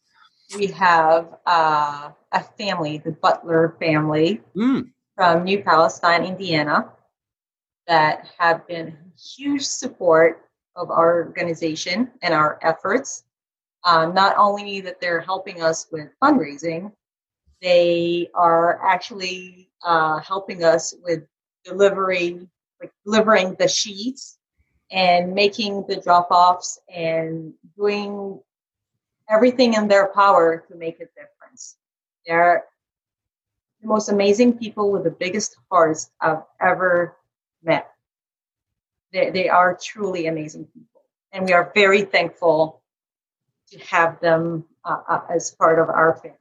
We 0.58 0.68
have 0.68 1.28
uh, 1.46 2.10
a 2.32 2.44
family, 2.58 2.98
the 2.98 3.12
Butler 3.12 3.76
family 3.80 4.42
mm. 4.56 4.90
from 5.16 5.44
New 5.44 5.64
Palestine, 5.64 6.26
Indiana, 6.26 6.90
that 7.88 8.30
have 8.40 8.66
been 8.68 8.98
huge 9.16 9.64
support 9.64 10.49
of 10.76 10.92
our 10.92 11.26
organization 11.26 12.10
and 12.22 12.34
our 12.34 12.60
efforts. 12.62 13.24
Uh, 13.84 14.08
not 14.08 14.36
only 14.38 14.82
that 14.82 15.00
they're 15.00 15.22
helping 15.22 15.62
us 15.62 15.88
with 15.92 16.10
fundraising, 16.22 16.92
they 17.62 18.30
are 18.34 18.80
actually 18.86 19.70
uh, 19.84 20.20
helping 20.20 20.64
us 20.64 20.94
with 21.04 21.24
delivering 21.64 22.50
like 22.82 22.92
delivering 23.06 23.56
the 23.60 23.68
sheets 23.68 24.38
and 24.92 25.34
making 25.34 25.86
the 25.88 25.98
drop 25.98 26.30
offs 26.32 26.80
and 26.94 27.54
doing 27.78 28.40
everything 29.30 29.74
in 29.74 29.88
their 29.88 30.08
power 30.08 30.64
to 30.68 30.76
make 30.76 30.96
a 30.96 31.06
difference. 31.06 31.78
They're 32.26 32.64
the 33.82 33.88
most 33.88 34.10
amazing 34.10 34.58
people 34.58 34.92
with 34.92 35.04
the 35.04 35.12
biggest 35.12 35.56
hearts 35.72 36.12
I've 36.22 36.44
ever 36.62 37.16
met. 37.64 37.89
They, 39.14 39.30
they 39.32 39.50
are 39.50 39.78
truly 39.82 40.28
amazing 40.28 40.66
people. 40.66 41.02
And 41.32 41.46
we 41.46 41.54
are 41.54 41.72
very 41.74 42.04
thankful 42.04 42.82
to 43.72 43.80
have 43.80 44.20
them 44.20 44.66
uh, 44.84 45.02
uh, 45.08 45.22
as 45.30 45.52
part 45.52 45.80
of 45.80 45.90
our 45.90 46.16
family. 46.16 46.38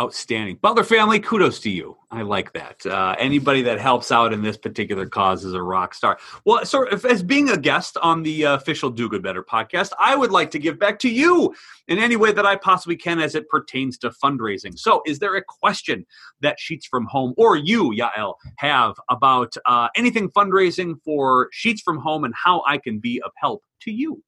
Outstanding. 0.00 0.56
Butler 0.62 0.84
family, 0.84 1.20
kudos 1.20 1.60
to 1.60 1.68
you. 1.68 1.94
I 2.10 2.22
like 2.22 2.54
that. 2.54 2.86
Uh, 2.86 3.14
anybody 3.18 3.60
that 3.62 3.78
helps 3.78 4.10
out 4.10 4.32
in 4.32 4.40
this 4.40 4.56
particular 4.56 5.04
cause 5.04 5.44
is 5.44 5.52
a 5.52 5.60
rock 5.60 5.92
star. 5.92 6.18
Well, 6.46 6.64
so 6.64 6.84
if, 6.84 7.04
as 7.04 7.22
being 7.22 7.50
a 7.50 7.58
guest 7.58 7.98
on 8.02 8.22
the 8.22 8.46
uh, 8.46 8.54
official 8.54 8.88
Do 8.88 9.10
Good 9.10 9.22
Better 9.22 9.42
podcast, 9.42 9.90
I 9.98 10.16
would 10.16 10.30
like 10.30 10.50
to 10.52 10.58
give 10.58 10.78
back 10.78 10.98
to 11.00 11.10
you 11.10 11.54
in 11.88 11.98
any 11.98 12.16
way 12.16 12.32
that 12.32 12.46
I 12.46 12.56
possibly 12.56 12.96
can 12.96 13.20
as 13.20 13.34
it 13.34 13.46
pertains 13.50 13.98
to 13.98 14.08
fundraising. 14.08 14.78
So, 14.78 15.02
is 15.04 15.18
there 15.18 15.36
a 15.36 15.44
question 15.44 16.06
that 16.40 16.58
Sheets 16.58 16.86
from 16.86 17.04
Home 17.06 17.34
or 17.36 17.58
you, 17.58 17.90
Yael, 17.90 18.36
have 18.56 18.94
about 19.10 19.52
uh, 19.66 19.88
anything 19.96 20.30
fundraising 20.30 20.94
for 21.04 21.50
Sheets 21.52 21.82
from 21.82 21.98
Home 21.98 22.24
and 22.24 22.32
how 22.34 22.62
I 22.66 22.78
can 22.78 23.00
be 23.00 23.20
of 23.20 23.32
help 23.36 23.62
to 23.82 23.90
you? 23.90 24.22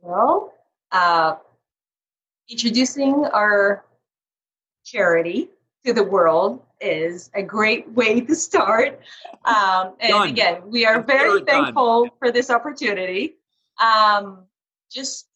Well, 0.00 0.54
uh, 0.92 1.34
introducing 2.48 3.24
our 3.32 3.84
charity 4.84 5.50
to 5.84 5.92
the 5.92 6.04
world 6.04 6.62
is 6.80 7.30
a 7.34 7.42
great 7.42 7.90
way 7.92 8.20
to 8.20 8.34
start. 8.34 9.00
Um, 9.44 9.94
and 10.00 10.10
done. 10.10 10.28
again, 10.28 10.62
we 10.66 10.86
are 10.86 11.02
very 11.02 11.42
thankful 11.42 12.04
done. 12.04 12.12
for 12.18 12.30
this 12.30 12.50
opportunity. 12.50 13.36
Um, 13.80 14.44
just 14.90 15.26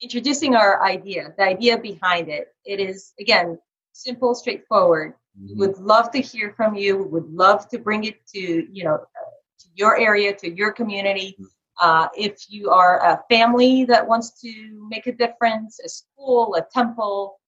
introducing 0.00 0.54
our 0.54 0.82
idea, 0.82 1.34
the 1.36 1.44
idea 1.44 1.78
behind 1.78 2.28
it. 2.28 2.48
It 2.64 2.80
is, 2.80 3.12
again, 3.20 3.58
simple, 3.92 4.34
straightforward. 4.34 5.14
Mm-hmm. 5.38 5.46
We 5.48 5.66
would 5.66 5.78
love 5.78 6.10
to 6.12 6.20
hear 6.20 6.52
from 6.56 6.74
you. 6.74 6.96
We 6.96 7.04
would 7.04 7.30
love 7.30 7.68
to 7.70 7.78
bring 7.78 8.04
it 8.04 8.26
to, 8.28 8.40
you 8.40 8.84
know, 8.84 8.98
to 8.98 9.68
your 9.74 9.98
area, 9.98 10.34
to 10.36 10.50
your 10.50 10.72
community. 10.72 11.36
Mm-hmm. 11.38 11.44
Uh, 11.80 12.08
if 12.16 12.44
you 12.48 12.70
are 12.70 13.02
a 13.04 13.22
family 13.28 13.84
that 13.86 14.06
wants 14.06 14.40
to 14.40 14.86
make 14.88 15.06
a 15.06 15.12
difference, 15.12 15.80
a 15.84 15.88
school, 15.88 16.54
a 16.54 16.62
temple, 16.72 17.40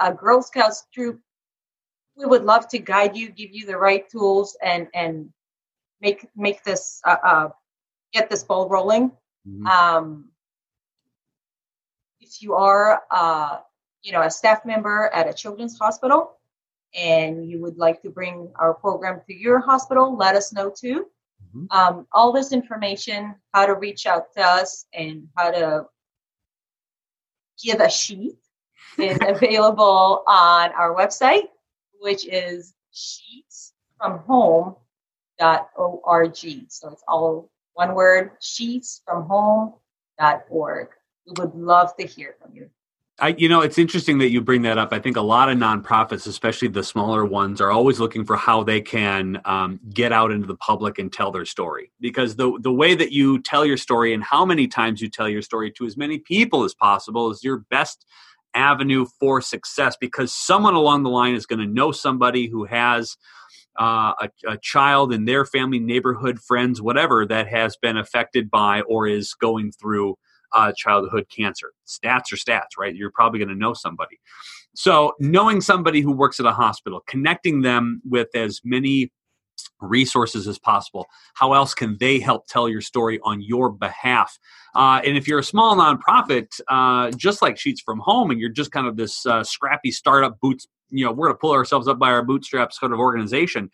a, 0.00 0.12
Girl 0.12 0.42
Scouts 0.42 0.86
troop, 0.92 1.20
we 2.16 2.26
would 2.26 2.44
love 2.44 2.68
to 2.68 2.78
guide 2.78 3.16
you, 3.16 3.30
give 3.30 3.50
you 3.52 3.66
the 3.66 3.76
right 3.76 4.08
tools, 4.10 4.56
and 4.62 4.88
and 4.94 5.30
make 6.00 6.26
make 6.36 6.62
this 6.64 7.00
uh, 7.04 7.16
uh, 7.24 7.48
get 8.12 8.28
this 8.28 8.44
ball 8.44 8.68
rolling. 8.68 9.12
Mm-hmm. 9.46 9.66
Um, 9.66 10.24
if 12.20 12.42
you 12.42 12.54
are, 12.54 13.02
uh, 13.10 13.58
you 14.02 14.12
know, 14.12 14.22
a 14.22 14.30
staff 14.30 14.64
member 14.66 15.10
at 15.14 15.28
a 15.28 15.32
children's 15.32 15.78
hospital, 15.78 16.32
and 16.94 17.48
you 17.48 17.60
would 17.60 17.78
like 17.78 18.02
to 18.02 18.10
bring 18.10 18.50
our 18.56 18.74
program 18.74 19.20
to 19.26 19.34
your 19.34 19.60
hospital, 19.60 20.16
let 20.16 20.34
us 20.34 20.52
know 20.52 20.70
too. 20.70 21.06
Mm-hmm. 21.54 21.66
Um, 21.70 22.06
all 22.12 22.32
this 22.32 22.52
information, 22.52 23.36
how 23.54 23.66
to 23.66 23.74
reach 23.74 24.06
out 24.06 24.32
to 24.36 24.42
us, 24.42 24.86
and 24.92 25.28
how 25.36 25.50
to 25.50 25.86
give 27.62 27.80
a 27.80 27.90
sheet 27.90 28.36
is 28.98 29.18
available 29.26 30.24
on 30.26 30.72
our 30.72 30.94
website, 30.94 31.48
which 32.00 32.26
is 32.26 32.74
sheetsfromhome.org. 32.94 34.76
So 36.68 36.90
it's 36.90 37.04
all 37.06 37.50
one 37.74 37.94
word, 37.94 38.32
sheetsfromhome.org. 38.40 40.88
We 41.26 41.32
would 41.38 41.54
love 41.54 41.94
to 41.96 42.06
hear 42.06 42.34
from 42.40 42.54
you. 42.54 42.70
I, 43.20 43.34
you 43.36 43.48
know, 43.48 43.62
it's 43.62 43.78
interesting 43.78 44.18
that 44.18 44.30
you 44.30 44.40
bring 44.40 44.62
that 44.62 44.78
up. 44.78 44.92
I 44.92 45.00
think 45.00 45.16
a 45.16 45.20
lot 45.20 45.48
of 45.48 45.58
nonprofits, 45.58 46.28
especially 46.28 46.68
the 46.68 46.84
smaller 46.84 47.24
ones, 47.24 47.60
are 47.60 47.72
always 47.72 47.98
looking 47.98 48.24
for 48.24 48.36
how 48.36 48.62
they 48.62 48.80
can 48.80 49.40
um, 49.44 49.80
get 49.92 50.12
out 50.12 50.30
into 50.30 50.46
the 50.46 50.56
public 50.56 51.00
and 51.00 51.12
tell 51.12 51.32
their 51.32 51.44
story. 51.44 51.90
Because 52.00 52.36
the 52.36 52.56
the 52.60 52.72
way 52.72 52.94
that 52.94 53.10
you 53.10 53.42
tell 53.42 53.66
your 53.66 53.76
story 53.76 54.14
and 54.14 54.22
how 54.22 54.44
many 54.44 54.68
times 54.68 55.02
you 55.02 55.08
tell 55.08 55.28
your 55.28 55.42
story 55.42 55.72
to 55.72 55.84
as 55.84 55.96
many 55.96 56.18
people 56.18 56.62
as 56.62 56.74
possible 56.74 57.28
is 57.32 57.42
your 57.42 57.64
best 57.70 58.06
avenue 58.54 59.06
for 59.18 59.40
success. 59.40 59.96
Because 60.00 60.32
someone 60.32 60.74
along 60.74 61.02
the 61.02 61.10
line 61.10 61.34
is 61.34 61.46
going 61.46 61.60
to 61.60 61.66
know 61.66 61.92
somebody 61.92 62.48
who 62.48 62.64
has 62.64 63.16
uh, 63.78 64.12
a, 64.20 64.30
a, 64.48 64.58
child 64.58 65.12
in 65.12 65.24
their 65.24 65.44
family, 65.44 65.78
neighborhood, 65.78 66.40
friends, 66.40 66.82
whatever, 66.82 67.24
that 67.24 67.46
has 67.46 67.76
been 67.80 67.96
affected 67.96 68.50
by 68.50 68.80
or 68.82 69.06
is 69.06 69.34
going 69.34 69.70
through 69.70 70.16
uh, 70.52 70.72
childhood 70.76 71.26
cancer. 71.34 71.72
Stats 71.86 72.32
are 72.32 72.36
stats, 72.36 72.76
right? 72.78 72.94
You're 72.94 73.12
probably 73.12 73.38
going 73.38 73.50
to 73.50 73.54
know 73.54 73.74
somebody. 73.74 74.18
So, 74.74 75.14
knowing 75.18 75.60
somebody 75.60 76.00
who 76.00 76.12
works 76.12 76.40
at 76.40 76.46
a 76.46 76.52
hospital, 76.52 77.02
connecting 77.06 77.62
them 77.62 78.00
with 78.08 78.28
as 78.34 78.60
many 78.64 79.10
resources 79.80 80.46
as 80.48 80.58
possible. 80.58 81.06
How 81.34 81.52
else 81.52 81.74
can 81.74 81.96
they 81.98 82.18
help 82.18 82.46
tell 82.46 82.68
your 82.68 82.80
story 82.80 83.20
on 83.22 83.40
your 83.40 83.70
behalf? 83.70 84.38
Uh, 84.74 85.00
and 85.04 85.16
if 85.16 85.26
you're 85.26 85.38
a 85.38 85.44
small 85.44 85.76
nonprofit, 85.76 86.60
uh, 86.68 87.10
just 87.12 87.42
like 87.42 87.58
Sheets 87.58 87.80
from 87.80 88.00
Home, 88.00 88.30
and 88.30 88.40
you're 88.40 88.50
just 88.50 88.72
kind 88.72 88.86
of 88.86 88.96
this 88.96 89.24
uh, 89.26 89.44
scrappy 89.44 89.90
startup 89.90 90.40
boots, 90.40 90.66
you 90.90 91.04
know, 91.04 91.12
we're 91.12 91.26
going 91.26 91.34
to 91.34 91.40
pull 91.40 91.52
ourselves 91.52 91.88
up 91.88 91.98
by 91.98 92.10
our 92.10 92.22
bootstraps 92.22 92.78
sort 92.78 92.92
of 92.92 92.98
organization, 92.98 93.70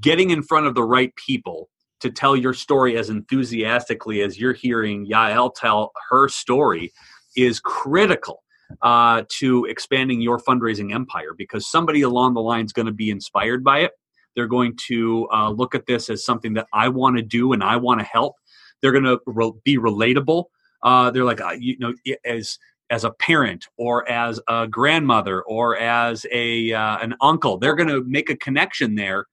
getting 0.00 0.30
in 0.30 0.42
front 0.42 0.66
of 0.66 0.74
the 0.74 0.84
right 0.84 1.14
people 1.16 1.68
to 2.00 2.10
tell 2.10 2.34
your 2.34 2.54
story 2.54 2.96
as 2.96 3.10
enthusiastically 3.10 4.22
as 4.22 4.38
you're 4.38 4.54
hearing 4.54 5.06
Yael 5.06 5.54
tell 5.54 5.92
her 6.08 6.28
story 6.28 6.92
is 7.36 7.60
critical 7.60 8.42
uh, 8.82 9.22
to 9.28 9.64
expanding 9.66 10.20
your 10.20 10.38
fundraising 10.38 10.94
empire 10.94 11.34
because 11.36 11.70
somebody 11.70 12.02
along 12.02 12.34
the 12.34 12.40
line 12.40 12.64
is 12.64 12.72
going 12.72 12.86
to 12.86 12.92
be 12.92 13.10
inspired 13.10 13.62
by 13.62 13.80
it. 13.80 13.92
They're 14.34 14.46
going 14.46 14.76
to 14.88 15.28
uh, 15.32 15.50
look 15.50 15.74
at 15.74 15.86
this 15.86 16.10
as 16.10 16.24
something 16.24 16.54
that 16.54 16.66
I 16.72 16.88
want 16.88 17.16
to 17.16 17.22
do 17.22 17.52
and 17.52 17.62
I 17.62 17.76
want 17.76 18.00
to 18.00 18.06
help. 18.06 18.36
They're 18.80 18.92
going 18.92 19.04
to 19.04 19.20
re- 19.26 19.52
be 19.64 19.78
relatable. 19.78 20.44
Uh, 20.82 21.10
they're 21.10 21.24
like, 21.24 21.40
uh, 21.40 21.56
you 21.58 21.76
know, 21.78 21.94
as 22.24 22.58
as 22.90 23.04
a 23.04 23.10
parent 23.10 23.68
or 23.76 24.08
as 24.10 24.40
a 24.48 24.66
grandmother 24.66 25.42
or 25.42 25.76
as 25.76 26.26
a 26.32 26.72
uh, 26.72 26.98
an 26.98 27.14
uncle, 27.20 27.58
they're 27.58 27.76
going 27.76 27.88
to 27.88 28.02
make 28.04 28.30
a 28.30 28.36
connection 28.36 28.94
there 28.94 29.26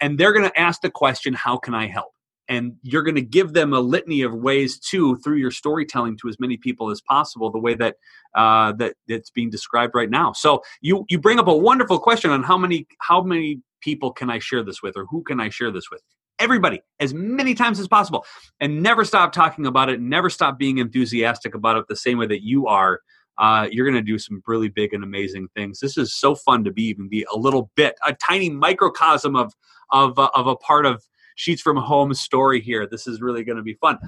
and 0.00 0.18
they're 0.18 0.32
going 0.32 0.48
to 0.48 0.60
ask 0.60 0.80
the 0.80 0.90
question, 0.90 1.34
How 1.34 1.56
can 1.56 1.74
I 1.74 1.86
help? 1.86 2.12
And 2.48 2.76
you're 2.82 3.02
going 3.02 3.14
to 3.16 3.22
give 3.22 3.52
them 3.52 3.74
a 3.74 3.80
litany 3.80 4.22
of 4.22 4.32
ways 4.32 4.78
too 4.78 5.18
through 5.18 5.36
your 5.36 5.50
storytelling 5.50 6.16
to 6.18 6.28
as 6.28 6.40
many 6.40 6.56
people 6.56 6.90
as 6.90 7.00
possible, 7.02 7.50
the 7.50 7.58
way 7.58 7.74
that 7.74 7.96
uh, 8.34 8.72
that 8.72 8.94
it's 9.06 9.30
being 9.30 9.50
described 9.50 9.94
right 9.94 10.08
now. 10.08 10.32
So 10.32 10.62
you 10.80 11.04
you 11.10 11.18
bring 11.18 11.38
up 11.38 11.48
a 11.48 11.56
wonderful 11.56 11.98
question 11.98 12.30
on 12.30 12.42
how 12.42 12.56
many 12.56 12.86
how 13.00 13.22
many 13.22 13.60
people 13.80 14.12
can 14.12 14.30
I 14.30 14.38
share 14.38 14.62
this 14.62 14.82
with, 14.82 14.96
or 14.96 15.06
who 15.06 15.22
can 15.22 15.40
I 15.40 15.48
share 15.48 15.70
this 15.70 15.90
with? 15.90 16.02
Everybody, 16.38 16.80
as 17.00 17.12
many 17.12 17.54
times 17.54 17.80
as 17.80 17.88
possible, 17.88 18.24
and 18.60 18.82
never 18.82 19.04
stop 19.04 19.32
talking 19.32 19.66
about 19.66 19.88
it. 19.88 20.00
Never 20.00 20.30
stop 20.30 20.58
being 20.58 20.78
enthusiastic 20.78 21.54
about 21.54 21.76
it 21.76 21.86
the 21.88 21.96
same 21.96 22.18
way 22.18 22.26
that 22.26 22.44
you 22.44 22.68
are 22.68 23.00
uh, 23.38 23.68
you're 23.70 23.86
going 23.86 23.94
to 23.94 24.02
do 24.02 24.18
some 24.18 24.42
really 24.46 24.68
big 24.68 24.92
and 24.92 25.04
amazing 25.04 25.48
things. 25.54 25.78
This 25.78 25.96
is 25.96 26.12
so 26.12 26.34
fun 26.34 26.64
to 26.64 26.72
be 26.72 26.84
even 26.84 27.08
be 27.08 27.24
a 27.32 27.38
little 27.38 27.70
bit, 27.76 27.94
a 28.06 28.12
tiny 28.12 28.50
microcosm 28.50 29.36
of 29.36 29.54
of 29.90 30.18
uh, 30.18 30.28
of 30.34 30.46
a 30.46 30.56
part 30.56 30.84
of 30.84 31.04
Sheets 31.36 31.62
from 31.62 31.76
Home's 31.76 32.20
story 32.20 32.60
here. 32.60 32.86
This 32.86 33.06
is 33.06 33.20
really 33.20 33.44
going 33.44 33.56
to 33.56 33.62
be 33.62 33.74
fun. 33.74 33.98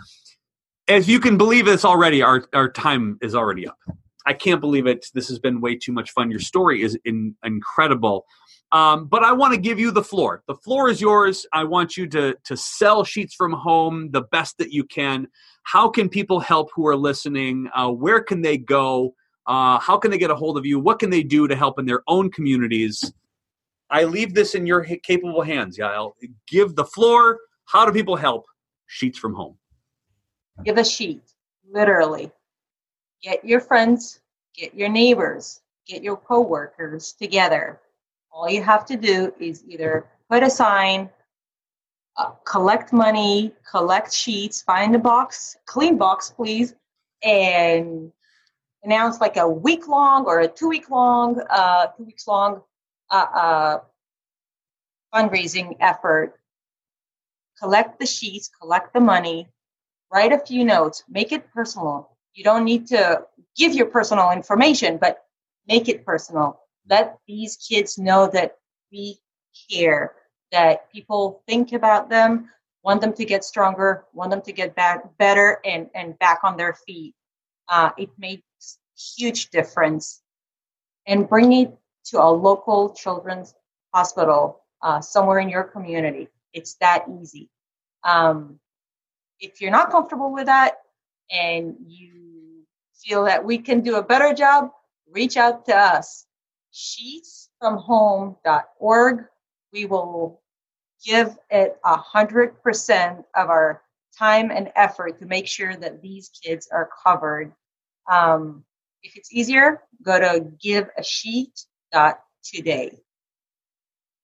As 0.88 1.08
you 1.08 1.20
can 1.20 1.38
believe 1.38 1.64
this 1.64 1.84
already, 1.84 2.22
our 2.22 2.44
our 2.52 2.70
time 2.70 3.18
is 3.22 3.34
already 3.34 3.68
up. 3.68 3.78
I 4.26 4.32
can't 4.32 4.60
believe 4.60 4.86
it. 4.86 5.06
This 5.14 5.28
has 5.28 5.38
been 5.38 5.60
way 5.60 5.76
too 5.76 5.92
much 5.92 6.10
fun. 6.10 6.30
Your 6.30 6.40
story 6.40 6.82
is 6.82 6.98
in, 7.04 7.34
incredible. 7.44 8.26
Um, 8.72 9.06
but 9.06 9.24
I 9.24 9.32
want 9.32 9.52
to 9.54 9.60
give 9.60 9.80
you 9.80 9.90
the 9.90 10.02
floor. 10.02 10.42
The 10.46 10.54
floor 10.54 10.88
is 10.88 11.00
yours. 11.00 11.46
I 11.52 11.64
want 11.64 11.96
you 11.96 12.06
to 12.08 12.36
to 12.44 12.56
sell 12.56 13.04
sheets 13.04 13.34
from 13.34 13.52
home 13.52 14.10
the 14.12 14.22
best 14.22 14.58
that 14.58 14.72
you 14.72 14.84
can. 14.84 15.28
How 15.64 15.88
can 15.88 16.08
people 16.08 16.40
help 16.40 16.70
who 16.74 16.86
are 16.86 16.96
listening? 16.96 17.68
Uh, 17.74 17.90
where 17.90 18.20
can 18.22 18.42
they 18.42 18.58
go? 18.58 19.14
Uh, 19.46 19.78
how 19.78 19.96
can 19.98 20.10
they 20.10 20.18
get 20.18 20.30
a 20.30 20.36
hold 20.36 20.56
of 20.56 20.64
you? 20.64 20.78
What 20.78 21.00
can 21.00 21.10
they 21.10 21.22
do 21.22 21.48
to 21.48 21.56
help 21.56 21.78
in 21.78 21.86
their 21.86 22.02
own 22.06 22.30
communities? 22.30 23.12
I 23.90 24.04
leave 24.04 24.34
this 24.34 24.54
in 24.54 24.66
your 24.66 24.84
capable 24.84 25.42
hands, 25.42 25.76
Yael. 25.76 26.12
Give 26.46 26.76
the 26.76 26.84
floor. 26.84 27.38
How 27.64 27.84
do 27.84 27.92
people 27.92 28.16
help? 28.16 28.46
Sheets 28.86 29.18
from 29.18 29.34
home. 29.34 29.56
Give 30.64 30.78
a 30.78 30.84
sheet, 30.84 31.22
literally. 31.68 32.30
Get 33.22 33.44
your 33.44 33.60
friends, 33.60 34.20
get 34.54 34.74
your 34.74 34.88
neighbors, 34.88 35.60
get 35.86 36.02
your 36.02 36.16
coworkers 36.16 37.12
together. 37.12 37.80
All 38.32 38.48
you 38.48 38.62
have 38.62 38.86
to 38.86 38.96
do 38.96 39.34
is 39.40 39.64
either 39.66 40.06
put 40.28 40.42
a 40.42 40.50
sign, 40.50 41.10
uh, 42.16 42.30
collect 42.44 42.92
money, 42.92 43.52
collect 43.68 44.12
sheets, 44.12 44.62
find 44.62 44.94
a 44.94 44.98
box, 44.98 45.56
clean 45.66 45.96
box, 45.98 46.30
please, 46.30 46.74
and 47.22 48.12
announce 48.82 49.20
like 49.20 49.36
a 49.36 49.48
week 49.48 49.88
long 49.88 50.26
or 50.26 50.40
a 50.40 50.48
two 50.48 50.68
week 50.68 50.90
long, 50.90 51.40
uh, 51.50 51.86
two 51.96 52.04
weeks 52.04 52.26
long 52.26 52.62
uh, 53.10 53.26
uh, 53.34 53.78
fundraising 55.12 55.76
effort. 55.80 56.34
Collect 57.58 57.98
the 57.98 58.06
sheets, 58.06 58.50
collect 58.60 58.94
the 58.94 59.00
money, 59.00 59.48
write 60.12 60.32
a 60.32 60.38
few 60.38 60.64
notes, 60.64 61.04
make 61.08 61.32
it 61.32 61.52
personal. 61.52 62.16
You 62.32 62.44
don't 62.44 62.64
need 62.64 62.86
to 62.88 63.26
give 63.56 63.74
your 63.74 63.86
personal 63.86 64.30
information, 64.30 64.98
but 64.98 65.24
make 65.66 65.88
it 65.88 66.06
personal. 66.06 66.60
Let 66.90 67.18
these 67.26 67.56
kids 67.56 67.96
know 67.96 68.28
that 68.32 68.58
we 68.92 69.18
care, 69.70 70.12
that 70.52 70.90
people 70.92 71.42
think 71.46 71.72
about 71.72 72.10
them, 72.10 72.50
want 72.82 73.00
them 73.00 73.12
to 73.14 73.24
get 73.24 73.44
stronger, 73.44 74.04
want 74.12 74.30
them 74.30 74.42
to 74.42 74.52
get 74.52 74.74
back 74.74 75.16
better 75.16 75.60
and, 75.64 75.88
and 75.94 76.18
back 76.18 76.40
on 76.42 76.56
their 76.56 76.74
feet. 76.74 77.14
Uh, 77.68 77.90
it 77.96 78.10
makes 78.18 78.42
huge 79.16 79.50
difference. 79.50 80.20
And 81.06 81.28
bring 81.28 81.52
it 81.52 81.76
to 82.06 82.22
a 82.22 82.30
local 82.30 82.90
children's 82.90 83.54
hospital 83.94 84.62
uh, 84.82 85.00
somewhere 85.00 85.38
in 85.38 85.48
your 85.48 85.64
community. 85.64 86.28
It's 86.52 86.74
that 86.80 87.06
easy. 87.20 87.48
Um, 88.04 88.58
if 89.38 89.60
you're 89.60 89.70
not 89.70 89.90
comfortable 89.90 90.32
with 90.32 90.46
that 90.46 90.74
and 91.30 91.76
you 91.86 92.64
feel 92.94 93.24
that 93.24 93.44
we 93.44 93.58
can 93.58 93.80
do 93.80 93.96
a 93.96 94.02
better 94.02 94.34
job, 94.34 94.70
reach 95.10 95.36
out 95.36 95.66
to 95.66 95.76
us. 95.76 96.26
Sheetsfromhome.org. 96.72 99.24
We 99.72 99.86
will 99.86 100.40
give 101.04 101.36
it 101.50 101.78
a 101.84 101.96
hundred 101.96 102.62
percent 102.62 103.24
of 103.34 103.48
our 103.48 103.82
time 104.16 104.50
and 104.50 104.72
effort 104.76 105.18
to 105.18 105.26
make 105.26 105.46
sure 105.46 105.76
that 105.76 106.00
these 106.02 106.28
kids 106.28 106.68
are 106.72 106.88
covered. 107.04 107.52
Um, 108.10 108.64
if 109.02 109.16
it's 109.16 109.32
easier, 109.32 109.82
go 110.02 110.18
to 110.18 110.46
giveasheet.today. 110.64 112.98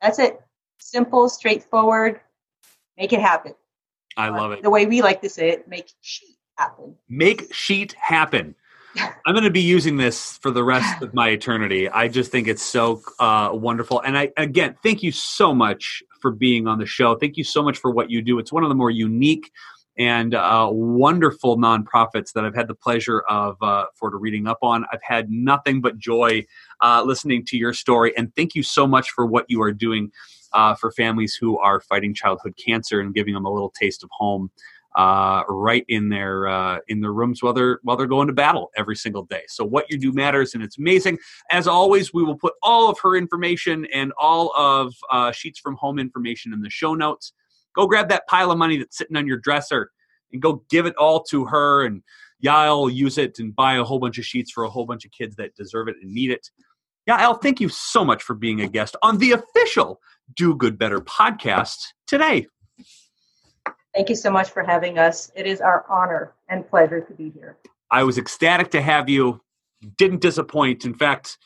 That's 0.03 0.19
it. 0.19 0.41
Simple, 0.79 1.29
straightforward. 1.29 2.21
Make 2.99 3.13
it 3.13 3.21
happen. 3.21 3.55
I 4.17 4.31
love 4.31 4.51
it. 4.53 4.63
The 4.63 4.71
way 4.71 4.87
we 4.87 5.03
like 5.03 5.21
to 5.23 5.29
say 5.29 5.51
it, 5.51 5.69
make 5.69 5.91
sheet 6.01 6.37
happen. 6.57 6.95
Make 7.09 7.53
sheet 7.55 7.93
happen. 7.95 8.55
I'm 8.97 9.35
going 9.35 9.45
to 9.45 9.51
be 9.51 9.61
using 9.61 9.97
this 9.97 10.39
for 10.39 10.51
the 10.51 10.65
rest 10.65 11.03
of 11.03 11.13
my 11.15 11.31
eternity. 11.31 11.89
I 11.89 12.09
just 12.09 12.31
think 12.31 12.49
it's 12.49 12.63
so 12.63 13.03
uh, 13.19 13.51
wonderful. 13.53 14.01
And 14.01 14.17
I, 14.17 14.33
again, 14.37 14.77
thank 14.83 15.03
you 15.03 15.13
so 15.13 15.55
much 15.55 16.03
for 16.21 16.31
being 16.31 16.67
on 16.67 16.79
the 16.79 16.87
show. 16.87 17.15
Thank 17.17 17.37
you 17.37 17.45
so 17.45 17.63
much 17.63 17.79
for 17.79 17.91
what 17.91 18.11
you 18.11 18.23
do. 18.23 18.39
It's 18.39 18.53
one 18.53 18.63
of 18.63 18.69
the 18.69 18.75
more 18.75 18.91
unique 18.91 19.51
and 19.99 20.35
uh, 20.35 20.69
wonderful 20.71 21.57
nonprofits 21.57 22.33
that 22.35 22.45
I've 22.45 22.55
had 22.55 22.69
the 22.69 22.75
pleasure 22.75 23.21
of 23.29 23.57
uh, 23.63 23.87
for 23.95 24.17
reading 24.19 24.47
up 24.47 24.59
on. 24.63 24.85
I've 24.93 25.03
had 25.03 25.31
nothing 25.31 25.81
but 25.81 25.99
joy 25.99 26.47
uh, 26.83 27.03
listening 27.05 27.45
to 27.47 27.57
your 27.57 27.73
story, 27.73 28.17
and 28.17 28.35
thank 28.37 28.55
you 28.55 28.63
so 28.63 28.87
much 28.87 29.11
for 29.11 29.25
what 29.25 29.47
you 29.49 29.63
are 29.63 29.73
doing 29.73 30.13
uh, 30.53 30.75
for 30.75 30.91
families 30.93 31.35
who 31.35 31.59
are 31.59 31.81
fighting 31.81 32.15
childhood 32.15 32.55
cancer 32.57 33.01
and 33.01 33.15
giving 33.15 33.35
them 33.35 33.45
a 33.45 33.53
little 33.53 33.71
taste 33.71 34.05
of 34.05 34.11
home 34.13 34.51
uh, 34.97 35.43
right 35.49 35.85
in 35.89 36.09
their 36.09 36.49
uh, 36.49 36.79
in 36.89 37.01
their 37.01 37.13
rooms 37.13 37.43
while 37.43 37.53
they're 37.53 37.79
while 37.83 37.97
they're 37.97 38.07
going 38.07 38.27
to 38.27 38.33
battle 38.33 38.71
every 38.77 38.97
single 38.97 39.25
day. 39.25 39.43
So 39.49 39.65
what 39.65 39.91
you 39.91 39.99
do 39.99 40.11
matters, 40.13 40.55
and 40.55 40.65
it's 40.65 40.79
amazing. 40.79 41.19
As 41.51 41.69
always, 41.69 42.15
we 42.15 42.25
will 42.25 42.39
put 42.39 42.55
all 42.63 42.89
of 42.89 42.99
her 43.03 43.15
information 43.15 43.87
and 43.93 44.13
all 44.19 44.53
of 44.57 44.95
uh, 45.11 45.33
sheets 45.33 45.61
from 45.61 45.77
home 45.77 45.99
information 45.99 46.53
in 46.53 46.63
the 46.63 46.71
show 46.71 46.95
notes. 46.95 47.33
Go 47.75 47.87
grab 47.87 48.09
that 48.09 48.27
pile 48.27 48.51
of 48.51 48.59
money 48.59 48.79
that's 48.79 48.97
sitting 48.97 49.17
on 49.17 49.27
your 49.27 49.37
dresser 49.37 49.91
and 50.33 50.41
go 50.41 50.65
give 50.71 50.87
it 50.87 50.97
all 50.97 51.23
to 51.25 51.45
her, 51.45 51.85
and 51.85 52.03
Yael 52.43 52.93
use 52.93 53.19
it 53.19 53.39
and 53.39 53.55
buy 53.55 53.75
a 53.75 53.85
whole 53.85 53.99
bunch 53.99 54.17
of 54.19 54.25
sheets 54.25 54.51
for 54.51 54.65
a 54.65 54.71
whole 54.71 54.87
bunch 54.87 55.05
of 55.05 55.11
kids 55.11 55.37
that 55.37 55.55
deserve 55.55 55.89
it 55.89 55.97
and 56.01 56.13
need 56.13 56.31
it. 56.31 56.51
Yael, 57.09 57.41
thank 57.41 57.61
you 57.61 57.69
so 57.69 58.05
much 58.05 58.23
for 58.23 58.35
being 58.35 58.63
a 58.63 58.67
guest 58.67 58.97
on 59.03 59.19
the 59.19 59.33
official 59.33 60.01
Do 60.35 60.57
Good 60.57 60.79
Better 60.79 61.01
podcast 61.01 61.77
today. 62.07 62.47
Thank 63.97 64.11
you 64.11 64.15
so 64.15 64.31
much 64.31 64.51
for 64.51 64.63
having 64.63 64.99
us. 64.99 65.33
It 65.35 65.47
is 65.47 65.63
our 65.63 65.87
honor 65.89 66.35
and 66.51 66.69
pleasure 66.69 67.01
to 67.01 67.15
be 67.15 67.31
here. 67.31 67.57
I 67.91 68.03
was 68.03 68.19
ecstatic 68.19 68.71
to 68.73 68.83
have 68.83 69.09
you. 69.09 69.41
Didn't 69.97 70.21
disappoint. 70.21 70.85
In 70.85 70.93
fact, 70.93 71.39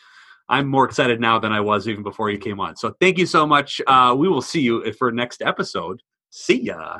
I'm 0.49 0.67
more 0.67 0.85
excited 0.85 1.21
now 1.21 1.39
than 1.39 1.53
I 1.53 1.61
was 1.61 1.87
even 1.87 2.03
before 2.03 2.29
you 2.29 2.39
came 2.39 2.59
on. 2.59 2.75
So 2.75 2.97
thank 2.99 3.19
you 3.19 3.27
so 3.27 3.47
much. 3.47 3.81
Uh, 3.87 4.17
we 4.19 4.29
will 4.29 4.43
see 4.43 4.63
you 4.63 4.93
for 4.95 5.13
next 5.13 5.43
episode. 5.43 6.03
See 6.31 6.63
ya. 6.63 6.99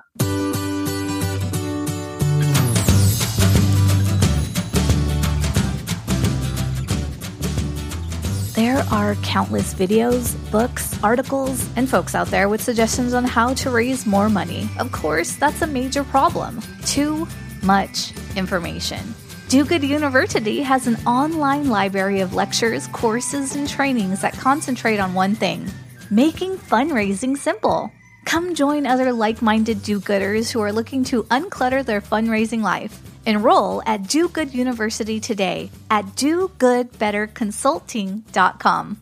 There 8.61 8.85
are 8.91 9.15
countless 9.23 9.73
videos, 9.73 10.37
books, 10.51 11.03
articles, 11.03 11.67
and 11.77 11.89
folks 11.89 12.15
out 12.15 12.27
there 12.27 12.47
with 12.51 12.63
suggestions 12.63 13.15
on 13.15 13.25
how 13.25 13.55
to 13.55 13.71
raise 13.71 14.05
more 14.05 14.29
money. 14.29 14.69
Of 14.79 14.93
course, 14.93 15.35
that's 15.37 15.63
a 15.63 15.67
major 15.67 16.05
problem. 16.05 16.61
Too 16.85 17.27
much 17.63 18.13
information. 18.37 19.15
Do 19.49 19.65
Good 19.65 19.83
University 19.83 20.61
has 20.61 20.87
an 20.87 20.97
online 21.07 21.71
library 21.71 22.21
of 22.21 22.35
lectures, 22.35 22.87
courses, 22.89 23.57
and 23.57 23.67
trainings 23.67 24.21
that 24.21 24.35
concentrate 24.35 25.01
on 25.01 25.15
one 25.15 25.35
thing 25.35 25.67
making 26.11 26.59
fundraising 26.59 27.39
simple. 27.39 27.91
Come 28.25 28.55
join 28.55 28.87
other 28.87 29.13
like 29.13 29.43
minded 29.43 29.83
do 29.83 30.01
gooders 30.01 30.51
who 30.51 30.61
are 30.61 30.73
looking 30.73 31.05
to 31.05 31.25
unclutter 31.25 31.85
their 31.85 32.01
fundraising 32.01 32.63
life. 32.63 32.99
Enroll 33.27 33.83
at 33.85 34.09
Do 34.09 34.29
Good 34.29 34.55
University 34.55 35.21
today 35.21 35.71
at 35.91 36.07
dogoodbetterconsulting.com. 36.17 38.97